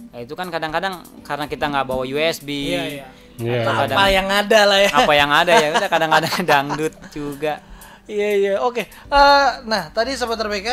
[0.08, 3.06] Nah, itu kan kadang-kadang karena kita nggak bawa USB Iya, iya.
[3.38, 3.60] Iya.
[3.62, 4.90] atau kadang Apa yang ada lah ya.
[4.90, 7.62] apa yang ada ya kadang-kadang dangdut juga.
[8.08, 8.82] Iya iya oke.
[8.88, 10.68] Eh, nah tadi sahabat RPK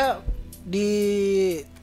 [0.64, 0.90] di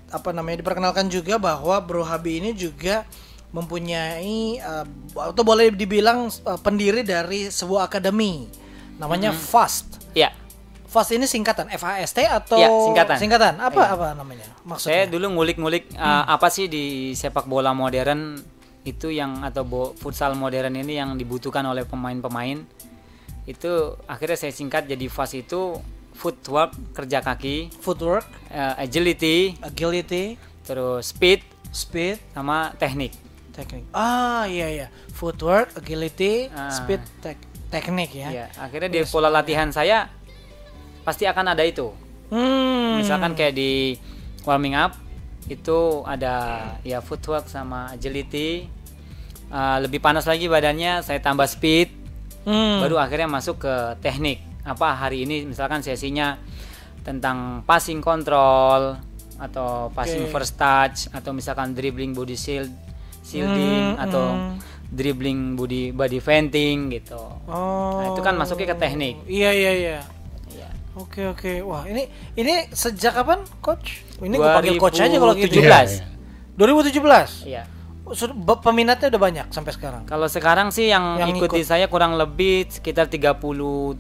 [0.09, 3.05] apa namanya diperkenalkan juga bahwa Bro Habi ini juga
[3.53, 8.49] mempunyai eh, atau boleh dibilang eh, pendiri dari sebuah akademi
[8.97, 10.01] namanya FAST.
[10.13, 10.33] Ya,
[10.89, 13.17] FAST ini singkatan FAST atau Iya, singkatan.
[13.21, 14.45] Singkatan apa apa namanya?
[14.77, 15.05] saya Maksudnya?
[15.09, 18.37] dulu ngulik-ngulik uh, apa sih di sepak bola modern
[18.85, 22.61] itu yang atau bo- futsal modern ini yang dibutuhkan oleh pemain-pemain.
[23.45, 25.79] Itu akhirnya saya singkat jadi FAS itu
[26.13, 33.17] footwork kerja kaki, Footwork, uh, agility, agility, terus speed speed, sama teknik.
[33.53, 33.85] teknik.
[33.93, 34.87] Ah iya iya.
[35.11, 36.69] Footwork, agility, Ah.
[36.69, 38.29] speed, tek- teknik ya.
[38.29, 40.09] Ya, akhirnya di pola latihan saya
[41.03, 41.93] pasti akan ada itu.
[42.29, 42.97] Hmm.
[42.97, 43.97] Misalkan kayak di
[44.45, 44.97] warming up
[45.49, 48.69] itu ada ya footwork sama agility.
[49.49, 51.93] Uh, lebih panas lagi badannya, saya tambah speed,
[52.43, 52.83] Hmm.
[52.83, 54.43] baru akhirnya masuk ke teknik.
[54.63, 56.39] Apa hari ini misalkan sesinya
[57.03, 58.99] tentang passing control
[59.43, 60.31] atau passing Oke.
[60.31, 62.71] first touch atau misalkan dribbling body shield
[63.23, 64.55] shielding Hmm, atau hmm.
[64.91, 67.19] dribbling body body venting gitu.
[67.47, 67.99] Oh.
[67.99, 69.15] Nah, itu kan masuknya ke teknik.
[69.27, 69.99] Iya iya iya.
[70.51, 70.69] Iya.
[70.95, 71.63] Oke oke.
[71.67, 72.07] Wah ini
[72.39, 74.03] ini sejak kapan coach?
[74.23, 75.59] Ini gue panggil coach aja kalau gitu.
[75.59, 75.67] 2017.
[75.67, 76.07] Iya, iya.
[76.55, 77.49] 2017.
[77.49, 77.63] Iya.
[78.59, 80.03] Peminatnya udah banyak sampai sekarang.
[80.05, 81.69] Kalau sekarang sih yang, Yang ikuti ikut.
[81.69, 83.99] saya kurang lebih sekitar 37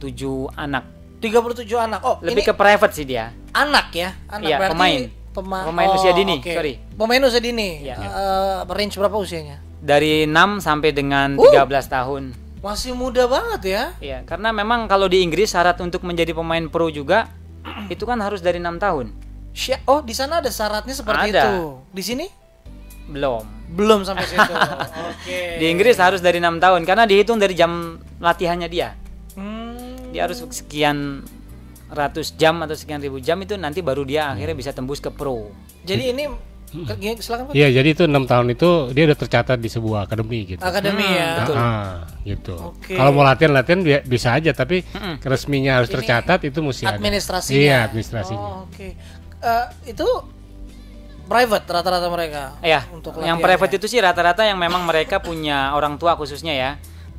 [0.52, 0.84] anak.
[1.18, 2.00] 37 anak.
[2.02, 3.30] Oh Lebih ke private sih dia.
[3.52, 4.16] anak ya?
[4.26, 5.00] Anak Iya, berarti pemain.
[5.32, 6.52] pema- Pemain oh, usia dini, oke.
[6.52, 6.74] sorry.
[6.92, 7.84] Pemain usia dini.
[7.84, 7.96] Iya.
[7.96, 9.60] Eh, range berapa usianya?
[9.78, 11.48] Dari 6 sampai dengan Uh.
[11.48, 12.32] 13 tahun.
[12.58, 13.82] Masih muda banget ya.
[13.98, 17.26] Iya, karena memang kalau di Inggris syarat untuk menjadi pemain pro juga
[17.92, 19.10] itu kan harus dari enam tahun.
[19.84, 21.42] Oh di sana ada syaratnya seperti Ada.
[21.44, 21.54] itu.
[21.92, 22.26] Di sini
[23.06, 23.44] Belum.
[23.72, 24.52] belum sampai situ.
[25.10, 25.56] Oke.
[25.56, 27.72] Di Inggris harus dari enam tahun karena dihitung dari jam
[28.20, 28.92] latihannya dia.
[29.32, 30.12] Hmm.
[30.12, 31.24] Dia harus sekian
[31.88, 35.48] ratus jam atau sekian ribu jam itu nanti baru dia akhirnya bisa tembus ke pro.
[35.82, 36.24] Jadi ini
[36.84, 37.52] ke- silakan Pak.
[37.52, 40.60] Iya, jadi itu enam tahun itu dia udah tercatat di sebuah akademi gitu.
[40.60, 41.30] Akademi ya.
[41.40, 41.56] betul.
[41.56, 41.92] Ah,
[42.24, 42.54] gitu.
[42.72, 42.92] Oke.
[42.92, 44.84] Kalau mau latihan latihan bi- bisa aja, tapi
[45.20, 46.96] resminya harus tercatat itu mesti ada.
[46.96, 47.56] Administrasinya.
[47.56, 48.48] Iya, administrasinya.
[48.52, 48.96] Oh, Oke.
[49.40, 50.08] Eh, itu
[51.32, 52.42] private rata-rata mereka.
[52.60, 56.70] Ya, Untuk yang private itu sih rata-rata yang memang mereka punya orang tua khususnya ya,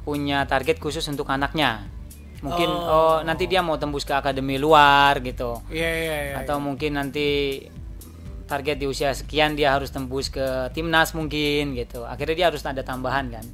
[0.06, 1.90] punya target khusus untuk anaknya.
[2.44, 5.64] Mungkin oh, nanti dia mau tembus ke akademi luar gitu.
[5.72, 6.34] Iya iya iya.
[6.44, 7.60] Atau mungkin nanti
[8.46, 12.04] target di usia sekian dia harus tembus ke timnas mungkin gitu.
[12.04, 13.46] Akhirnya dia harus ada tambahan kan.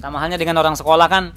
[0.00, 1.36] Sama halnya dengan orang sekolah kan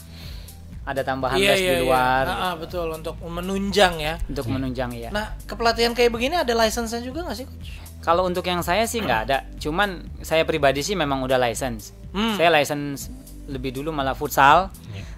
[0.83, 1.71] ada tambahan Iya les iya.
[1.79, 2.35] di luar iya.
[2.35, 4.15] Ah, ah, betul untuk menunjang ya.
[4.27, 5.09] untuk menunjang ya.
[5.15, 7.82] Nah, kepelatihan kayak begini ada license-nya juga nggak sih, coach?
[8.03, 9.47] Kalau untuk yang saya sih nggak ada.
[9.55, 11.95] Cuman saya pribadi sih memang udah license.
[12.11, 12.35] Hmm.
[12.35, 13.07] Saya license
[13.47, 14.67] lebih dulu malah futsal.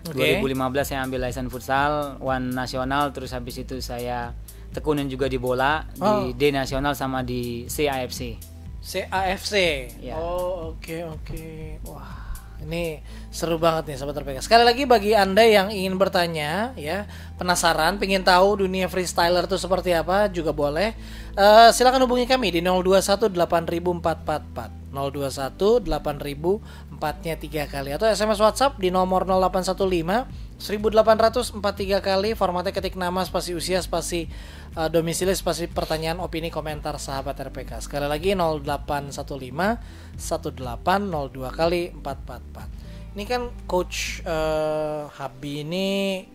[0.06, 0.38] Oke.
[0.38, 4.38] 2015 saya ambil license futsal, one nasional, terus habis itu saya
[4.70, 6.30] tekunin juga di bola Oh.
[6.30, 8.38] di D nasional sama di CAFC.
[8.86, 9.54] CAFC.
[9.98, 10.14] Iya.
[10.22, 11.46] Oh, oke oke.
[11.90, 13.02] Wah, ini
[13.34, 14.46] seru banget nih sahabat RPK.
[14.46, 19.90] Sekali lagi bagi Anda yang ingin bertanya ya, penasaran, pengen tahu dunia freestyler itu seperti
[19.98, 20.94] apa juga boleh.
[21.36, 24.72] Eh, silakan hubungi kami di 021 8444.
[24.96, 26.64] 021 8000
[26.96, 27.92] empatnya tiga kali.
[27.92, 32.40] Atau SMS WhatsApp di nomor 0815 1800 43 kali.
[32.40, 34.32] Formatnya ketik nama spasi usia spasi
[34.80, 42.75] uh, domisili spasi pertanyaan opini komentar sahabat RPK sekali lagi 0815 1802 kali 444
[43.16, 45.88] ini kan coach uh, Habi ini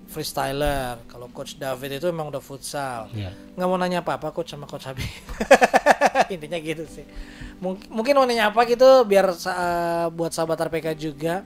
[0.07, 0.97] freestyler.
[1.05, 3.12] Kalau coach David itu emang udah futsal.
[3.12, 3.31] Iya.
[3.55, 5.05] nggak mau nanya apa-apa coach sama coach Habi
[6.35, 7.05] intinya gitu sih.
[7.61, 11.45] Mungkin mungkin mau nanya apa gitu biar sa- buat sahabat RPK juga.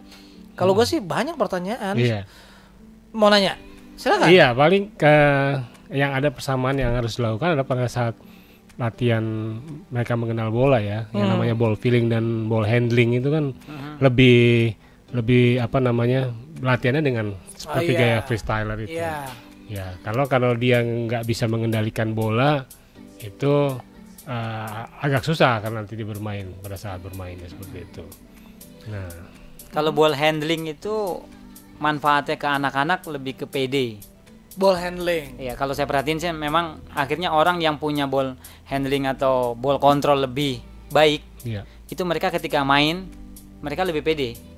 [0.54, 1.94] Kalau gue sih banyak pertanyaan.
[1.94, 2.22] Iya.
[3.10, 3.58] mau nanya?
[3.94, 4.26] Silakan.
[4.26, 5.14] Iya, paling ke
[5.90, 8.14] yang ada persamaan yang harus dilakukan adalah pada saat
[8.74, 9.22] latihan
[9.86, 11.32] mereka mengenal bola ya, yang Hmm.
[11.32, 13.54] namanya ball feeling dan ball handling itu kan
[13.98, 14.74] lebih
[15.14, 18.00] lebih apa namanya latihannya dengan seperti iya.
[18.02, 18.98] gaya freestyler itu.
[18.98, 19.16] Iya.
[19.64, 22.68] Ya, kalau kalau dia nggak bisa mengendalikan bola
[23.22, 23.78] itu
[24.28, 28.04] eh, agak susah karena nanti dia bermain pada saat bermain ya, seperti itu.
[28.90, 29.08] Nah,
[29.72, 31.18] Kalau ball handling itu
[31.82, 33.98] manfaatnya ke anak-anak lebih ke PD.
[34.54, 35.34] Ball handling.
[35.40, 38.38] Ya, kalau saya perhatiin sih memang akhirnya orang yang punya ball
[38.70, 40.62] handling atau ball control lebih
[40.94, 41.66] baik, ya.
[41.90, 43.10] itu mereka ketika main
[43.58, 44.53] mereka lebih pede.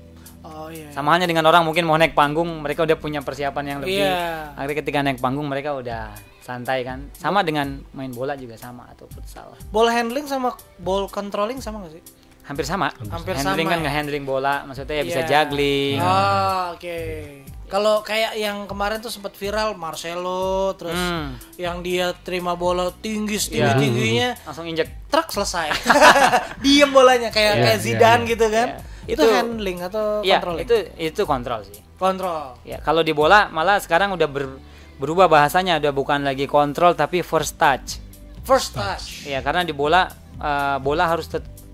[0.46, 0.88] Oh iya.
[0.90, 3.98] Sama halnya dengan orang mungkin mau naik panggung, mereka udah punya persiapan yang lebih.
[3.98, 4.54] Iya.
[4.54, 7.10] Akhirnya ketika naik panggung mereka udah santai kan.
[7.12, 9.50] Sama dengan main bola juga sama atau futsal.
[9.68, 12.04] Ball handling sama ball controlling sama gak sih?
[12.42, 12.94] Hampir sama.
[13.10, 13.84] Hampir handling sama kan ya?
[13.84, 15.28] nge-handling bola, maksudnya ya bisa Iya.
[15.28, 15.98] juggling.
[15.98, 16.98] Oh, oke.
[17.66, 21.34] Kalau kayak yang kemarin tuh sempat viral Marcelo terus Hmm.
[21.58, 23.74] yang dia terima bola tinggi Iya.
[23.74, 24.86] setinggi tingginya Langsung injek.
[25.10, 25.74] truk selesai.
[26.62, 28.30] Diem bolanya kayak Iya, kayak iya, Zidane iya.
[28.30, 28.68] gitu kan.
[28.70, 28.94] Iya.
[29.06, 30.66] Itu, Itu- handling atau Iya, controlling?
[30.66, 31.80] itu itu kontrol sih.
[31.96, 32.58] kontrol.
[32.62, 34.60] Ya, kalau di bola malah sekarang udah ber-
[34.96, 38.02] berubah bahasanya udah bukan lagi kontrol tapi first touch.
[38.42, 39.24] First touch.
[39.24, 41.24] Ya, karena di bola eh, bola harus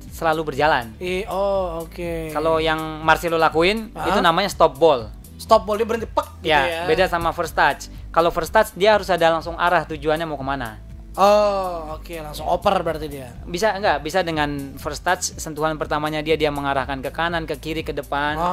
[0.08, 0.94] selalu berjalan.
[0.98, 2.30] I- oh, oke.
[2.30, 4.06] Kalau yang Marcelo lakuin Ah.
[4.06, 5.10] itu namanya stop ball.
[5.34, 6.82] stop ball dia berhenti pek gitu ya, ya.
[6.86, 7.90] beda sama first touch.
[8.14, 10.78] Kalau first touch dia harus ada langsung arah tujuannya mau ke mana.
[11.12, 13.36] Oh, oke, langsung oper berarti dia.
[13.44, 14.00] Bisa enggak?
[14.00, 14.48] Bisa dengan
[14.80, 18.40] first touch sentuhan pertamanya dia dia mengarahkan ke kanan, ke kiri, ke depan.
[18.40, 18.48] Oh,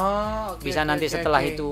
[0.53, 0.67] oke.
[0.67, 1.55] bisa oke, nanti oke, setelah oke.
[1.55, 1.69] itu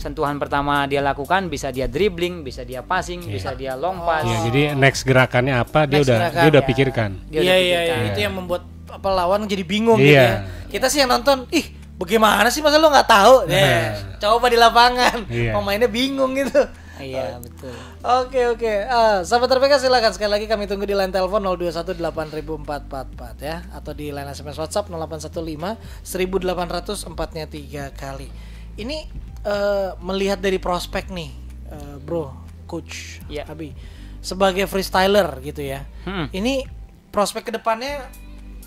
[0.00, 4.24] sentuhan pertama dia lakukan bisa dia dribbling, bisa dia passing, bisa dia long pass.
[4.24, 6.68] Ya, jadi next gerakannya apa dia Next udah gerakan, dia udah ya.
[6.72, 7.10] pikirkan.
[7.28, 10.24] Dia Iya iya iya, itu yang membuat apa lawan jadi bingung gitu Iya.
[10.24, 10.36] ya.
[10.72, 11.68] Kita sih yang nonton, ih
[12.00, 13.44] bagaimana sih masa lu nggak tahu?
[13.52, 15.52] Deh, coba di lapangan, Iya.
[15.52, 16.64] pemainnya bingung gitu.
[17.00, 17.74] Iya, betul.
[18.00, 23.64] Oke oke, Ah, sahabat RPK silakan sekali lagi kami tunggu di line telepon 02184444 ya
[23.72, 28.28] atau di line SMS WhatsApp 0815 1800 empatnya tiga kali.
[28.76, 28.98] Ini
[29.40, 31.30] eh, melihat dari prospek nih,
[31.72, 32.32] eh, bro,
[32.68, 33.48] coach, Iya.
[33.48, 33.72] Abi,
[34.20, 35.88] sebagai freestyler gitu ya.
[36.04, 36.28] Hmm.
[36.28, 36.68] Ini
[37.08, 38.04] prospek ke depannya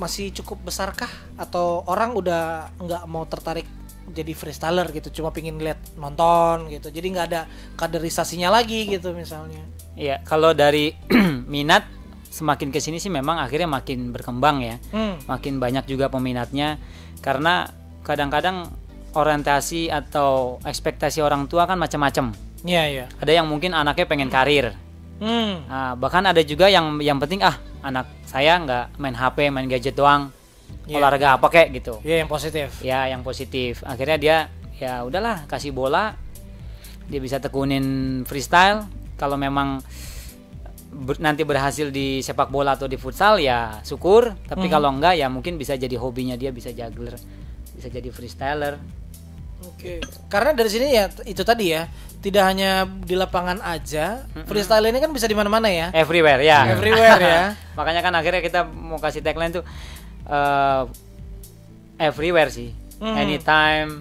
[0.02, 3.70] masih cukup besarkah atau orang udah nggak mau tertarik
[4.12, 7.42] jadi freestyler gitu cuma pingin lihat nonton gitu jadi nggak ada
[7.80, 9.64] kaderisasinya lagi gitu misalnya
[9.94, 10.90] Iya, kalau dari
[11.54, 11.86] minat
[12.34, 14.76] semakin ke sini sih memang akhirnya makin berkembang ya.
[14.90, 15.30] hmm.
[15.30, 16.82] Makin banyak juga peminatnya
[17.22, 17.70] karena
[18.02, 18.74] kadang-kadang
[19.14, 22.34] orientasi atau ekspektasi orang tua kan macam-macam.
[22.66, 24.74] iya iya Ada yang mungkin anaknya pengen karir.
[25.22, 25.70] hmm.
[25.70, 27.54] Nah, bahkan ada juga yang yang penting ah
[27.86, 30.34] anak saya nggak main HP, main gadget doang.
[30.84, 30.98] Iya.
[30.98, 32.00] Olahraga apa kek gitu.
[32.02, 33.82] Iya yang positif Ya, yang positif.
[33.84, 34.38] Akhirnya dia
[34.76, 36.18] ya udahlah kasih bola.
[37.06, 37.84] Dia bisa tekunin
[38.24, 38.84] freestyle.
[39.14, 39.80] Kalau memang
[40.90, 44.36] ber- nanti berhasil di sepak bola atau di futsal ya syukur.
[44.44, 47.16] Tapi kalau enggak ya mungkin bisa jadi hobinya dia bisa juggler,
[47.74, 48.78] bisa jadi freestyler.
[49.64, 51.88] oke karena dari sini ya itu tadi ya
[52.20, 56.68] tidak hanya di lapangan aja freestyle ini kan bisa di mana-mana ya Everywhere ya.
[56.68, 57.44] everywhere ya
[57.80, 59.64] Makanya kan akhirnya kita mau kasih tagline tuh
[60.26, 60.84] eh,
[62.00, 62.72] everywhere sih.
[62.98, 63.16] Hmm.
[63.16, 63.92] Anytime.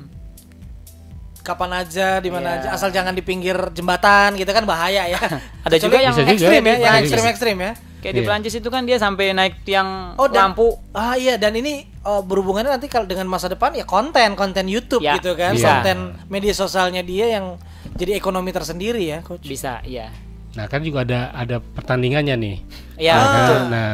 [1.43, 2.59] kapan aja di mana Iya.
[2.61, 5.19] aja asal jangan di pinggir jembatan gitu kan bahaya ya
[5.67, 6.39] Ada juga yang Bisa juga.
[6.39, 8.29] ekstrim ya yang ekstrim ekstrim ya Kayak di Iya.
[8.31, 10.79] Prancis itu kan dia sampai naik tiang Oh, dan- lampu.
[10.93, 15.03] Ah iya dan ini oh, berhubungannya nanti kalau dengan masa depan ya konten konten YouTube
[15.03, 15.83] Ya, gitu kan bisa.
[15.83, 17.59] konten media sosialnya dia yang
[17.93, 19.43] jadi ekonomi tersendiri ya coach.
[19.43, 20.15] Bisa, iya.
[20.53, 22.57] Nah, kan juga ada ada pertandingannya nih.
[22.99, 23.63] Iya, Nah, kan?
[23.69, 23.91] Nah,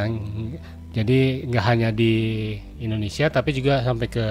[0.99, 2.13] jadi nggak hanya di
[2.77, 4.25] Indonesia tapi juga sampai ke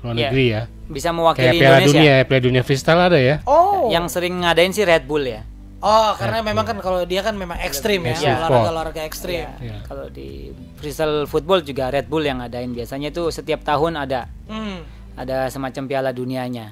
[0.00, 0.20] luar Iya.
[0.28, 0.62] negeri ya.
[0.84, 1.88] Bisa Kayak mewakili Piala Indonesia.
[1.88, 3.36] Dunia, Piala Dunia freestyle ada ya.
[3.44, 3.86] Oh.
[3.88, 5.42] Yang sering ngadain sih Red Bull ya.
[5.78, 8.70] Oh, karena memang kan kalau dia kan memang ekstrim ya, Ekstrim olahraga sport.
[8.70, 9.46] olahraga ekstrim.
[9.58, 9.78] Iya.
[9.82, 10.28] Kalau di
[10.76, 14.86] freestyle football juga Red Bull yang ngadain biasanya itu setiap tahun ada Hmm.
[15.14, 16.70] ada semacam Piala Dunianya.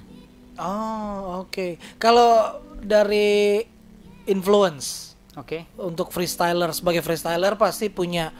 [0.56, 1.74] Oh, oke.
[1.96, 3.58] Kalau dari
[4.24, 5.66] influence Oke.
[5.76, 8.30] untuk freestyler sebagai freestyler pasti punya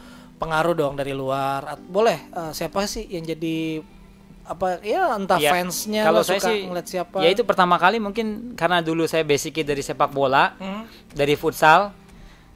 [0.41, 1.77] pengaruh dong dari luar.
[1.79, 3.85] Boleh eh, siapa sih yang jadi
[4.43, 7.17] apa ya entah Ya, fansnya kalau saya suka sih ngeliat siapa?
[7.21, 10.89] ya itu pertama kali mungkin karena dulu saya basicnya dari sepak bola, Hmm.
[11.09, 11.93] dari futsal.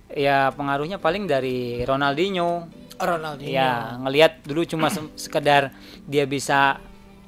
[0.08, 2.66] Ya pengaruhnya paling dari Ronaldinho.
[2.96, 3.50] Ronaldinho.
[3.52, 5.70] Ya ngelihat dulu cuma se- sekedar
[6.02, 6.78] dia bisa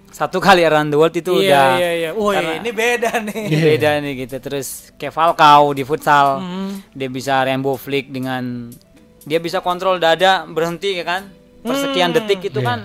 [0.08, 2.10] satu kali around the world itu iya, udah iya, iya.
[2.14, 3.44] Karena- ini beda nih.
[3.68, 6.70] beda nih gitu terus kayak Falcao di futsal Hmm.
[6.90, 8.70] dia bisa rainbow flick dengan
[9.26, 11.22] dia bisa kontrol dada berhenti ya kan?
[11.60, 12.64] Persekian detik itu Iya.
[12.64, 12.80] kan?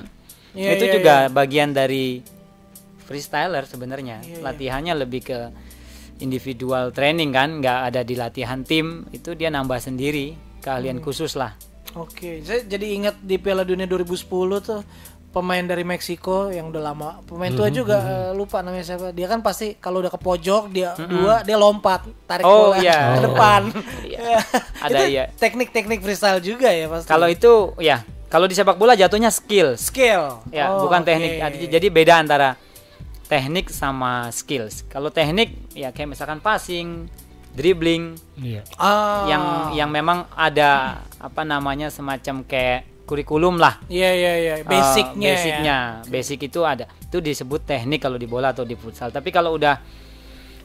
[0.52, 2.20] Iya, itu iya, juga bagian dari
[3.00, 4.20] freestyler sebenarnya.
[4.20, 5.38] Iya, latihannya lebih ke
[6.18, 7.62] individual training kan?
[7.62, 9.06] Nggak ada di latihan tim.
[9.10, 11.06] Itu dia nambah sendiri keahlian Hmm.
[11.06, 11.54] khusus lah.
[11.92, 14.24] Oke, saya jadi ingat di Piala Dunia 2010
[14.64, 14.80] tuh
[15.32, 19.39] pemain dari Meksiko yang udah lama pemain tua juga eh, lupa namanya siapa dia kan
[19.39, 22.99] pasti kalau udah ke pojok dia dua dia lompat tarik Oh, bola iya.
[23.15, 23.61] ke depan
[24.11, 24.19] Iya.
[24.77, 25.23] Ada, Itu iya.
[25.32, 29.75] teknik-teknik freestyle juga ya pasti Kalau itu ya, kalau di sepak bola jatuhnya skill.
[29.75, 31.07] skill Ya, Oh, bukan oke.
[31.07, 31.32] teknik.
[31.38, 32.49] Jadi- Jadi beda antara
[33.25, 34.84] teknik sama skills.
[34.86, 37.07] Kalau teknik ya kayak misalkan passing,
[37.49, 38.63] dribbling Iya.
[38.75, 43.84] ah yang yang memang ada apa namanya semacam kayak kurikulum lah.
[43.86, 45.36] iya iya iya Eh, basicnya ya.
[45.36, 46.88] basicnya, basic itu ada.
[47.01, 49.12] Itu disebut teknik kalau di bola atau di futsal.
[49.12, 49.76] Tapi kalau udah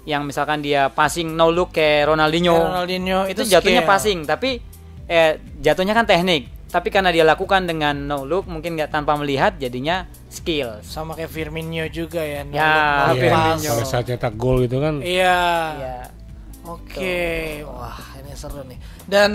[0.05, 3.91] yang misalkan dia passing no look kayak Ronaldinho, Kayak Ronaldinho itu, itu jatuhnya skill.
[3.91, 4.63] passing, tapi
[5.05, 6.55] eh jatuhnya kan teknik.
[6.67, 10.79] Tapi karena dia lakukan dengan no look, mungkin nggak tanpa melihat, jadinya skill.
[10.81, 12.71] sama kayak Firmino juga ya Ya,
[13.03, 13.27] no look, no
[13.57, 13.71] Iya.
[13.73, 14.99] Pada saat cetak gol gitu kan.
[14.99, 15.39] iya
[15.75, 15.97] Ya,
[16.65, 17.95] Oke, wah
[18.37, 18.77] ini seru nih.
[19.09, 19.31] Dan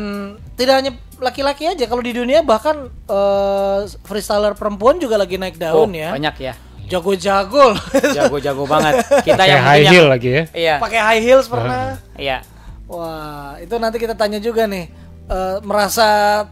[0.53, 5.89] tidak hanya laki-laki aja, kalau di dunia bahkan eh, freestyler perempuan juga lagi naik oh,
[5.89, 6.13] daun ya.
[6.13, 6.53] banyak ya,
[6.85, 7.73] Jago-jago.
[8.13, 9.01] jago-jago banget.
[9.27, 10.43] Kita yang high heel yang, lagi ya.
[10.53, 11.97] iya, Pakai high heels pernah.
[12.13, 12.45] iya.
[12.85, 14.91] Wah, itu nanti kita tanya juga nih.
[15.25, 16.07] eh, merasa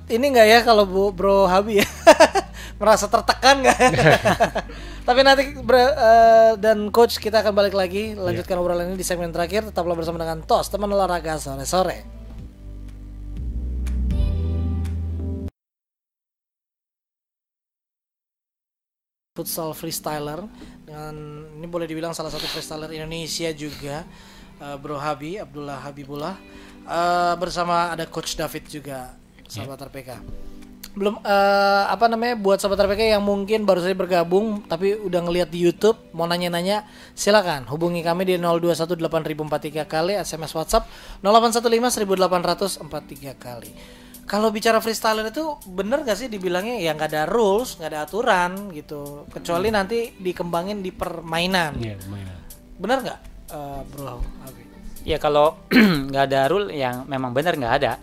[0.07, 1.87] ini enggak ya kalau Bu Bro Habi ya?
[2.79, 3.75] merasa tertekan nggak?
[5.07, 9.35] Tapi nanti bre- eh, dan coach kita akan balik lagi lanjutkan obrolan ini di segmen
[9.35, 9.67] terakhir.
[9.67, 12.18] Tetaplah bersama dengan Tos teman olahraga sore-sore.
[19.39, 20.43] Futsal freestyler.
[20.83, 21.15] Dengan
[21.55, 24.03] ini boleh dibilang salah satu freestyler Indonesia juga
[24.59, 26.35] eh, Bro Habi Abdullah Habibullah.
[26.83, 29.15] Eh, bersama ada Coach David juga
[29.47, 30.19] sahabat RPK
[30.97, 35.49] belum eh, apa namanya buat sahabat RPK yang mungkin baru saja bergabung tapi udah ngelihat
[35.53, 40.89] di YouTube mau nanya-nanya silakan hubungi kami di 0218.043 kali SMS WhatsApp
[41.21, 43.71] 0815 1843 kali
[44.29, 48.69] kalau bicara freestyler itu bener gak sih dibilangnya ya nggak ada rules nggak ada aturan
[48.69, 52.37] gitu kecuali nanti dikembangin di permainan Iya, lumayan.
[52.77, 53.19] bener nggak
[53.49, 54.61] eh, bro Abi?
[55.01, 55.57] Ya kalau
[56.09, 57.97] nggak ada rule yang memang benar nggak ada.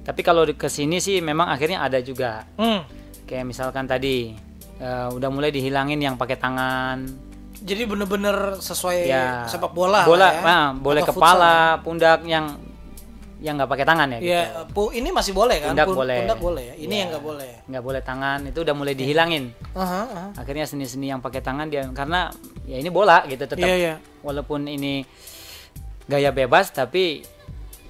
[0.00, 2.44] Tapi kalau di- ke sini sih memang akhirnya ada juga.
[2.54, 2.84] Hmm.
[3.24, 4.36] Kayak misalkan tadi
[4.76, 6.98] eh, udah mulai dihilangin yang pakai tangan.
[7.58, 10.42] jadi bener-bener sesuai Ya sepak bola Bola, lah ya.
[10.46, 12.54] ah, boleh Atau kepala, pundak yang
[13.38, 14.18] yang nggak pakai tangan ya.
[14.18, 14.28] futsal.
[14.28, 14.82] ya gitu.
[14.92, 16.18] ini masih boleh kan Pundak Pun- boleh.
[16.18, 16.98] pundak boleh ya ini Ya.
[16.98, 19.44] yang nggak boleh Nggak boleh tangan itu udah mulai dihilangin.
[19.72, 20.24] Aha, aha.
[20.34, 22.32] Akhirnya seni-seni yang pakai tangan dia karena
[22.64, 23.60] ya ini bola gitu tetap.
[23.60, 23.94] Iya, iya.
[24.20, 25.06] Walaupun ini
[26.04, 27.22] gaya bebas tapi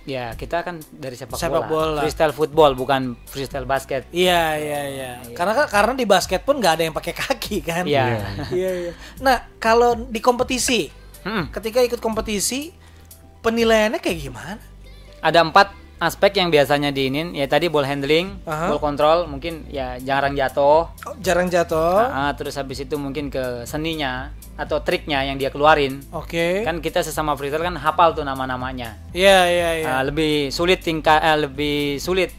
[0.05, 2.01] ya kita kan dari sepak, Sepak bola.
[2.01, 4.05] Freestyle football bukan freestyle basket.
[4.11, 5.11] Iya iya iya.
[5.33, 7.85] Karena kan- karena di basket pun nggak ada yang pakai kaki kan.
[7.85, 8.21] Iya.
[8.51, 8.93] Iya iya.
[9.19, 10.89] Nah kalau di kompetisi,
[11.21, 11.49] Hmm.
[11.49, 12.73] ketika ikut kompetisi
[13.39, 14.61] penilaiannya kayak gimana?
[15.19, 18.71] Ada empat aspek yang biasanya diinin ya tadi ball handling, Aha.
[18.71, 20.87] ball control mungkin ya jarang jatuh.
[20.87, 22.07] Oh, jarang jatuh.
[22.07, 25.99] Ah, terus habis itu mungkin ke seninya atau triknya yang dia keluarin.
[26.15, 26.63] Oke.
[26.63, 28.95] Kan kita sesama freestyle kan hafal tuh nama-namanya.
[29.11, 29.87] Iya iya iya.
[29.99, 32.31] Ah, lebih sulit tingkat eh, lebih sulit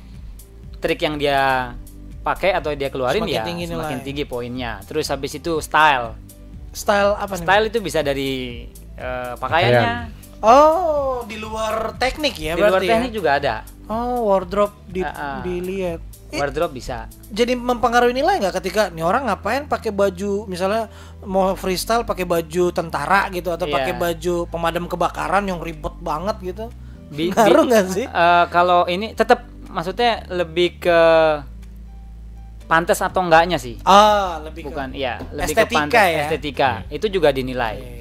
[0.80, 1.75] trik yang dia
[2.23, 4.07] pakai atau dia keluarin Semakin ya tinggi semakin nilai.
[4.07, 4.71] tinggi poinnya.
[4.88, 6.15] Terus habis itu style.
[6.71, 7.43] Style apa nih?
[7.43, 8.63] Style itu bisa dari
[8.95, 9.91] eh, pakaiannya,
[10.42, 13.16] Oh di luar teknik ya di luar berarti teknik ya?
[13.16, 13.56] juga ada.
[13.86, 15.40] Oh wardrobe di, Ah, ah.
[15.42, 16.00] dilihat.
[16.30, 17.10] Eh, Wardrobe bisa.
[17.26, 20.86] jadi mempengaruhi nilai nggak ketika nih orang ngapain pakai baju misalnya
[21.20, 23.74] mau freestyle pakai baju tentara gitu atau Iya.
[23.74, 26.70] pakai baju pemadam kebakaran yang ribet banget gitu
[27.10, 31.00] Bi- ngaruh nggak sih Eh, kalau ini tetap maksudnya lebih ke
[32.68, 36.22] pantas atau enggaknya sih ah lebih ke- bukan iya lebih Estetika ke pantas ya?
[36.24, 37.99] estetika itu juga dinilai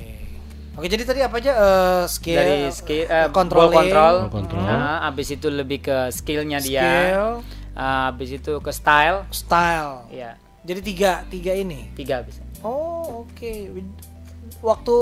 [0.79, 4.63] Oke jadi tadi apa aja eh, skill dari skill eh, controlling, control, Ball control.
[4.63, 6.83] Nah, habis itu lebih ke skillnya dia.
[6.87, 7.27] Skill.
[7.75, 9.27] Ah, habis itu ke style.
[9.35, 10.07] Style.
[10.15, 11.89] Ya jadi tiga tiga ini?
[11.97, 13.53] Tiga bisa oh oke.
[14.59, 14.97] Waktu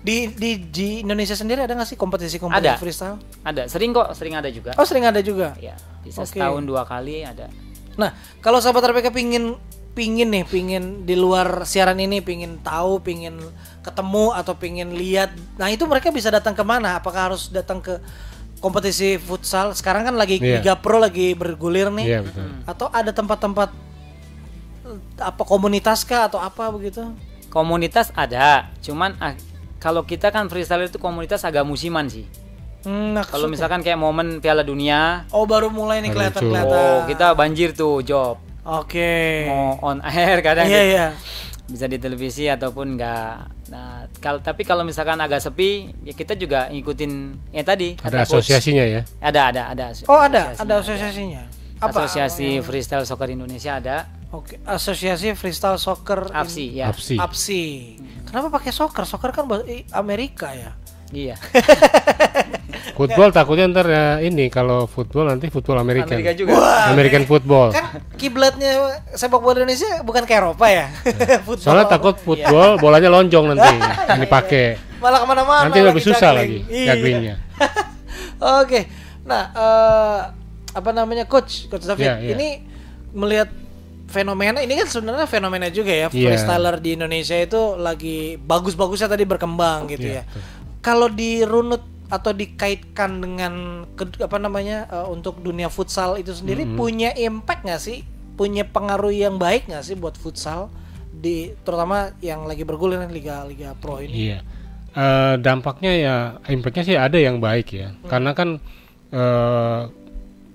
[0.00, 2.80] di, di di Indonesia sendiri ada nggak sih kompetisi kompetisi Ada.
[2.80, 3.18] freestyle?
[3.46, 3.62] Ada.
[3.70, 4.74] Sering kok sering ada juga.
[4.74, 5.54] Oh sering ada juga?
[5.62, 6.38] Ya bisa Oke.
[6.38, 7.50] setahun dua kali ada.
[7.96, 8.12] Nah,
[8.44, 9.56] kalau sahabat RPK pingin
[9.96, 13.40] pingin nih, pingin di luar siaran ini, pingin tahu, pingin
[13.86, 16.98] ketemu atau pingin lihat, nah itu mereka bisa datang ke mana?
[16.98, 18.02] Apakah harus datang ke
[18.56, 19.70] kompetisi futsal?
[19.72, 20.58] Sekarang kan lagi Iya.
[20.58, 22.46] Liga Pro lagi bergulir nih, Iya betul.
[22.64, 23.70] atau ada tempat-tempat
[25.16, 27.02] apa komunitas kah atau apa begitu?
[27.46, 29.32] komunitas ada cuman ah,
[29.78, 32.26] kalau kita kan freestyle itu komunitas agak musiman sih
[32.84, 36.76] Hmm, nah, kalau misalkan kayak momen Piala Dunia oh baru mulai nih Baru kelihatan-kelihatan.
[36.76, 39.42] oh kita banjir tuh job Oke.
[39.44, 41.06] mau on air kadang Iya iya.
[41.66, 43.55] bisa di televisi ataupun enggak nah
[44.26, 47.12] kalau tapi kalau misalkan agak sepi ya kita juga ngikutin
[47.54, 48.42] ya tadi Ada coach.
[48.42, 49.00] asosiasinya ya.
[49.22, 51.42] ada ada ada Oh ada, asosiasinya, ada asosiasinya.
[51.78, 51.98] Apa?
[52.02, 53.96] Asosiasi Freestyle Soccer Indonesia ada
[54.34, 56.90] Oke, Asosiasi Freestyle Soccer in- AFSI ya.
[56.90, 57.14] AFSI.
[57.16, 57.62] AFSI.
[58.26, 59.06] Kenapa pakai soccer?
[59.06, 59.46] Soccer kan
[59.94, 60.74] Amerika ya.
[61.16, 61.34] Iya.
[62.96, 66.16] Football takutnya ntar ya ini kalau football nanti football American.
[66.16, 66.56] Amerika juga.
[66.88, 67.68] American football.
[67.68, 68.72] Kan kiblatnya
[69.12, 70.88] sepak bola Indonesia bukan ke Eropa ya.
[71.46, 71.60] Football.
[71.60, 73.68] Soalnya takut football bolanya lonjong nanti
[74.12, 74.80] yang dipakai.
[74.96, 75.68] malah ke mana-mana.
[75.68, 76.72] Nanti lebih susah lagi juggling.
[76.72, 76.88] Iya.
[76.96, 77.34] jugglingnya.
[78.64, 78.80] Oke.
[79.28, 80.18] Nah, eh,
[80.72, 81.68] apa namanya coach?
[81.68, 82.32] Coach David, Iya, iya.
[82.32, 82.48] ini
[83.12, 83.52] melihat
[84.06, 86.32] fenomena ini kan sebenarnya fenomena juga ya Iya.
[86.32, 90.55] freestyler di Indonesia itu lagi bagus-bagusnya tadi berkembang gitu Iya, ya.
[90.86, 96.78] Kalau dirunut atau dikaitkan dengan ke- apa namanya eh, untuk dunia futsal itu sendiri Mm-hmm.
[96.78, 98.06] punya impact nggak sih?
[98.38, 100.70] Punya pengaruh yang baik nggak sih buat futsal
[101.10, 104.30] di terutama yang lagi bergulir liga liga pro ini?
[104.30, 104.38] Iya.
[104.94, 106.16] Eh, dampaknya ya
[106.46, 107.90] impactnya sih ada yang baik ya.
[108.06, 108.62] Karena kan
[109.10, 109.80] eh,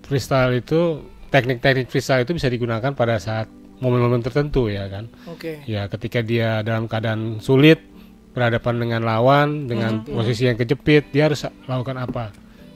[0.08, 3.52] freestyle itu teknik-teknik freestyle itu bisa digunakan pada saat
[3.84, 5.12] momen-momen tertentu ya kan.
[5.28, 5.68] Oke.
[5.68, 7.91] Ya ketika dia dalam keadaan sulit
[8.32, 12.32] berhadapan dengan lawan dengan posisi yang kejepit dia harus lakukan apa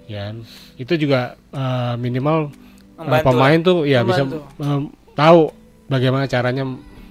[0.06, 0.36] ya
[0.76, 2.52] itu juga eh, minimal
[2.96, 4.40] Membantu pemain tuh ya Membantu.
[4.48, 4.84] bisa em,
[5.14, 5.40] tahu
[5.86, 6.64] bagaimana caranya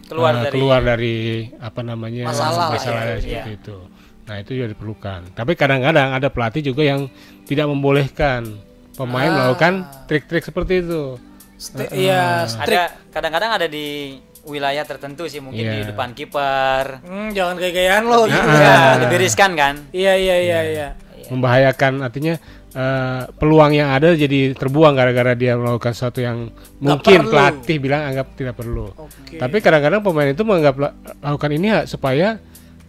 [0.05, 1.16] Keluar eh, dari- keluar dari
[1.59, 3.09] apa namanya Masalah lah masalah ya.
[3.09, 3.18] Iya.
[3.18, 3.76] seperti itu
[4.24, 7.09] nah itu juga diperlukan tapi kadang-kadang ada pelatih juga yang
[7.45, 8.57] tidak membolehkan
[8.95, 9.34] pemain Ah.
[9.34, 9.72] melakukan
[10.05, 11.16] trik-trik seperti itu
[11.55, 12.76] Sti- Iya, strik.
[12.76, 15.88] Ada kadang-kadang ada di wilayah tertentu sih mungkin di Iya.
[15.90, 17.01] depan kiper.
[17.03, 18.40] Hmm, jangan gaya-gayaan lo gitu.
[18.45, 19.74] Ya, lebih riskan kan?
[19.90, 20.88] Iya iya iya iya.
[21.24, 22.36] membahayakan artinya
[22.70, 27.30] eh, peluang yang ada jadi terbuang gara-gara dia melakukan sesuatu yang mungkin perlu.
[27.30, 28.92] pelatih bilang anggap tidak perlu.
[28.92, 29.40] Oke.
[29.40, 32.36] Tapi kadang-kadang pemain itu menganggap la- lakukan ini ya supaya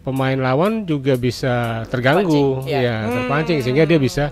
[0.02, 2.80] pemain lawan juga bisa terganggu, Terpancing, iya.
[2.82, 4.24] ya terpancing sehingga dia bisa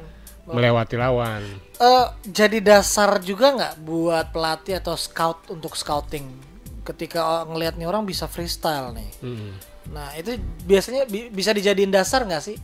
[0.45, 1.41] melewati lawan.
[1.75, 6.29] Eh, jadi dasar juga nggak buat pelatih atau scout untuk scouting
[6.85, 9.09] ketika ngelihat nih orang bisa freestyle nih.
[9.21, 9.51] Mm.
[9.91, 12.57] Nah itu biasanya bi- bisa dijadiin dasar nggak sih?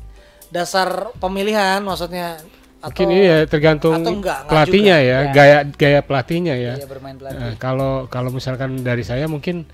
[0.49, 2.41] Dasar pemilihan maksudnya
[2.81, 5.05] atau Mungkin ini ya tergantung atau enggak, enggak pelatihnya juga.
[5.05, 5.31] ya, Ya.
[5.31, 6.73] gaya gaya pelatihnya ya.
[6.77, 7.41] Iya bermain pelatih.
[7.43, 9.65] Eh, kalau kalau misalkan dari saya mungkin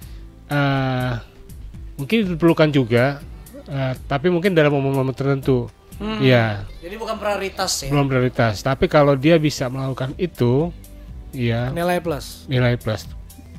[0.47, 1.12] eh
[1.97, 3.18] mungkin diperlukan juga,
[3.64, 5.70] eh, tapi mungkin dalam momen-momen tertentu.
[5.97, 6.20] Hmm.
[6.20, 7.88] Iya, jadi bukan prioritas ya.
[7.88, 8.61] belum prioritas.
[8.61, 10.68] Tapi kalau dia bisa melakukan itu,
[11.32, 12.44] iya Nilai plus.
[12.47, 13.09] nilai plus.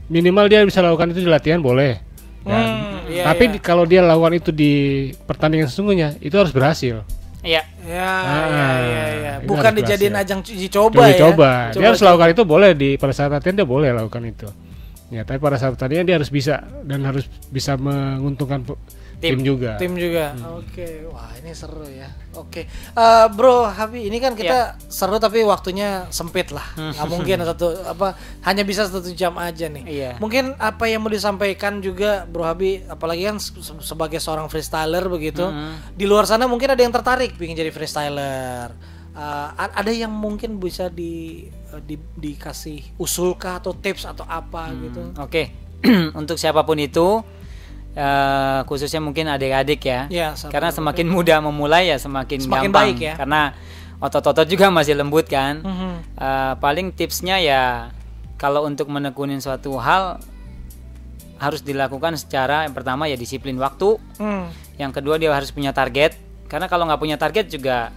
[0.07, 1.99] Minimal dia bisa lakukan itu di latihan boleh.
[2.41, 2.63] kan?
[2.63, 3.59] Hmm, iya, tapi iya.
[3.59, 4.71] kalau dia lakukan itu di
[5.27, 7.03] pertandingan sesungguhnya, itu harus berhasil.
[7.43, 7.61] Iya.
[7.83, 9.33] Ya, Ah, ya, ya, ya.
[9.43, 10.31] Bukan dijadiin berhasil.
[10.31, 11.19] ajang uji coba Coba, ya.
[11.21, 11.49] coba.
[11.69, 14.47] Dia Coba, harus lakukan itu boleh di pada saat latihan dia boleh lakukan itu.
[15.07, 18.63] Ya, tapi pada saat pertandingan dia harus bisa dan harus bisa menguntungkan
[19.17, 19.39] tim, Tim.
[19.41, 19.71] juga.
[19.75, 20.31] tim juga.
[20.31, 20.61] Hmm.
[20.61, 22.05] Oke, wah ini seru ya.
[22.33, 26.65] Oke, Eh, Bro Habi, ini kan kita seru tapi waktunya sempit lah.
[26.73, 28.13] Nggak mungkin satu apa
[28.43, 29.83] hanya bisa satu jam aja nih.
[29.83, 30.11] Iya.
[30.17, 35.01] Mungkin apa yang mau disampaikan juga Bro Habi, apalagi kan se- se- sebagai seorang freestyler
[35.07, 35.49] begitu,
[35.91, 38.69] di luar sana mungkin ada yang tertarik ingin jadi freestyler.
[39.11, 44.69] Eh, a- ada yang mungkin bisa di, eh, di dikasih usulkah atau tips atau apa
[44.77, 45.01] gitu.
[45.17, 45.49] Oke.
[46.13, 47.21] Untuk siapa pun itu
[47.97, 50.05] eh, khususnya mungkin adik-adik ya.
[50.13, 53.13] Ya, Karena semakin muda memulai ya semakin, Semakin gampang baik ya.
[53.17, 53.57] Karena
[53.97, 55.65] otot-otot juga masih lembut kan.
[55.65, 55.91] Mhm.
[56.13, 57.89] Eh, paling tipsnya ya
[58.37, 60.21] kalau untuk menekunin suatu hal
[61.37, 64.49] harus dilakukan secara yang pertama ya disiplin waktu, Hmm.
[64.77, 66.17] yang kedua dia harus punya target.
[66.45, 67.89] Karena kalau nggak punya target juga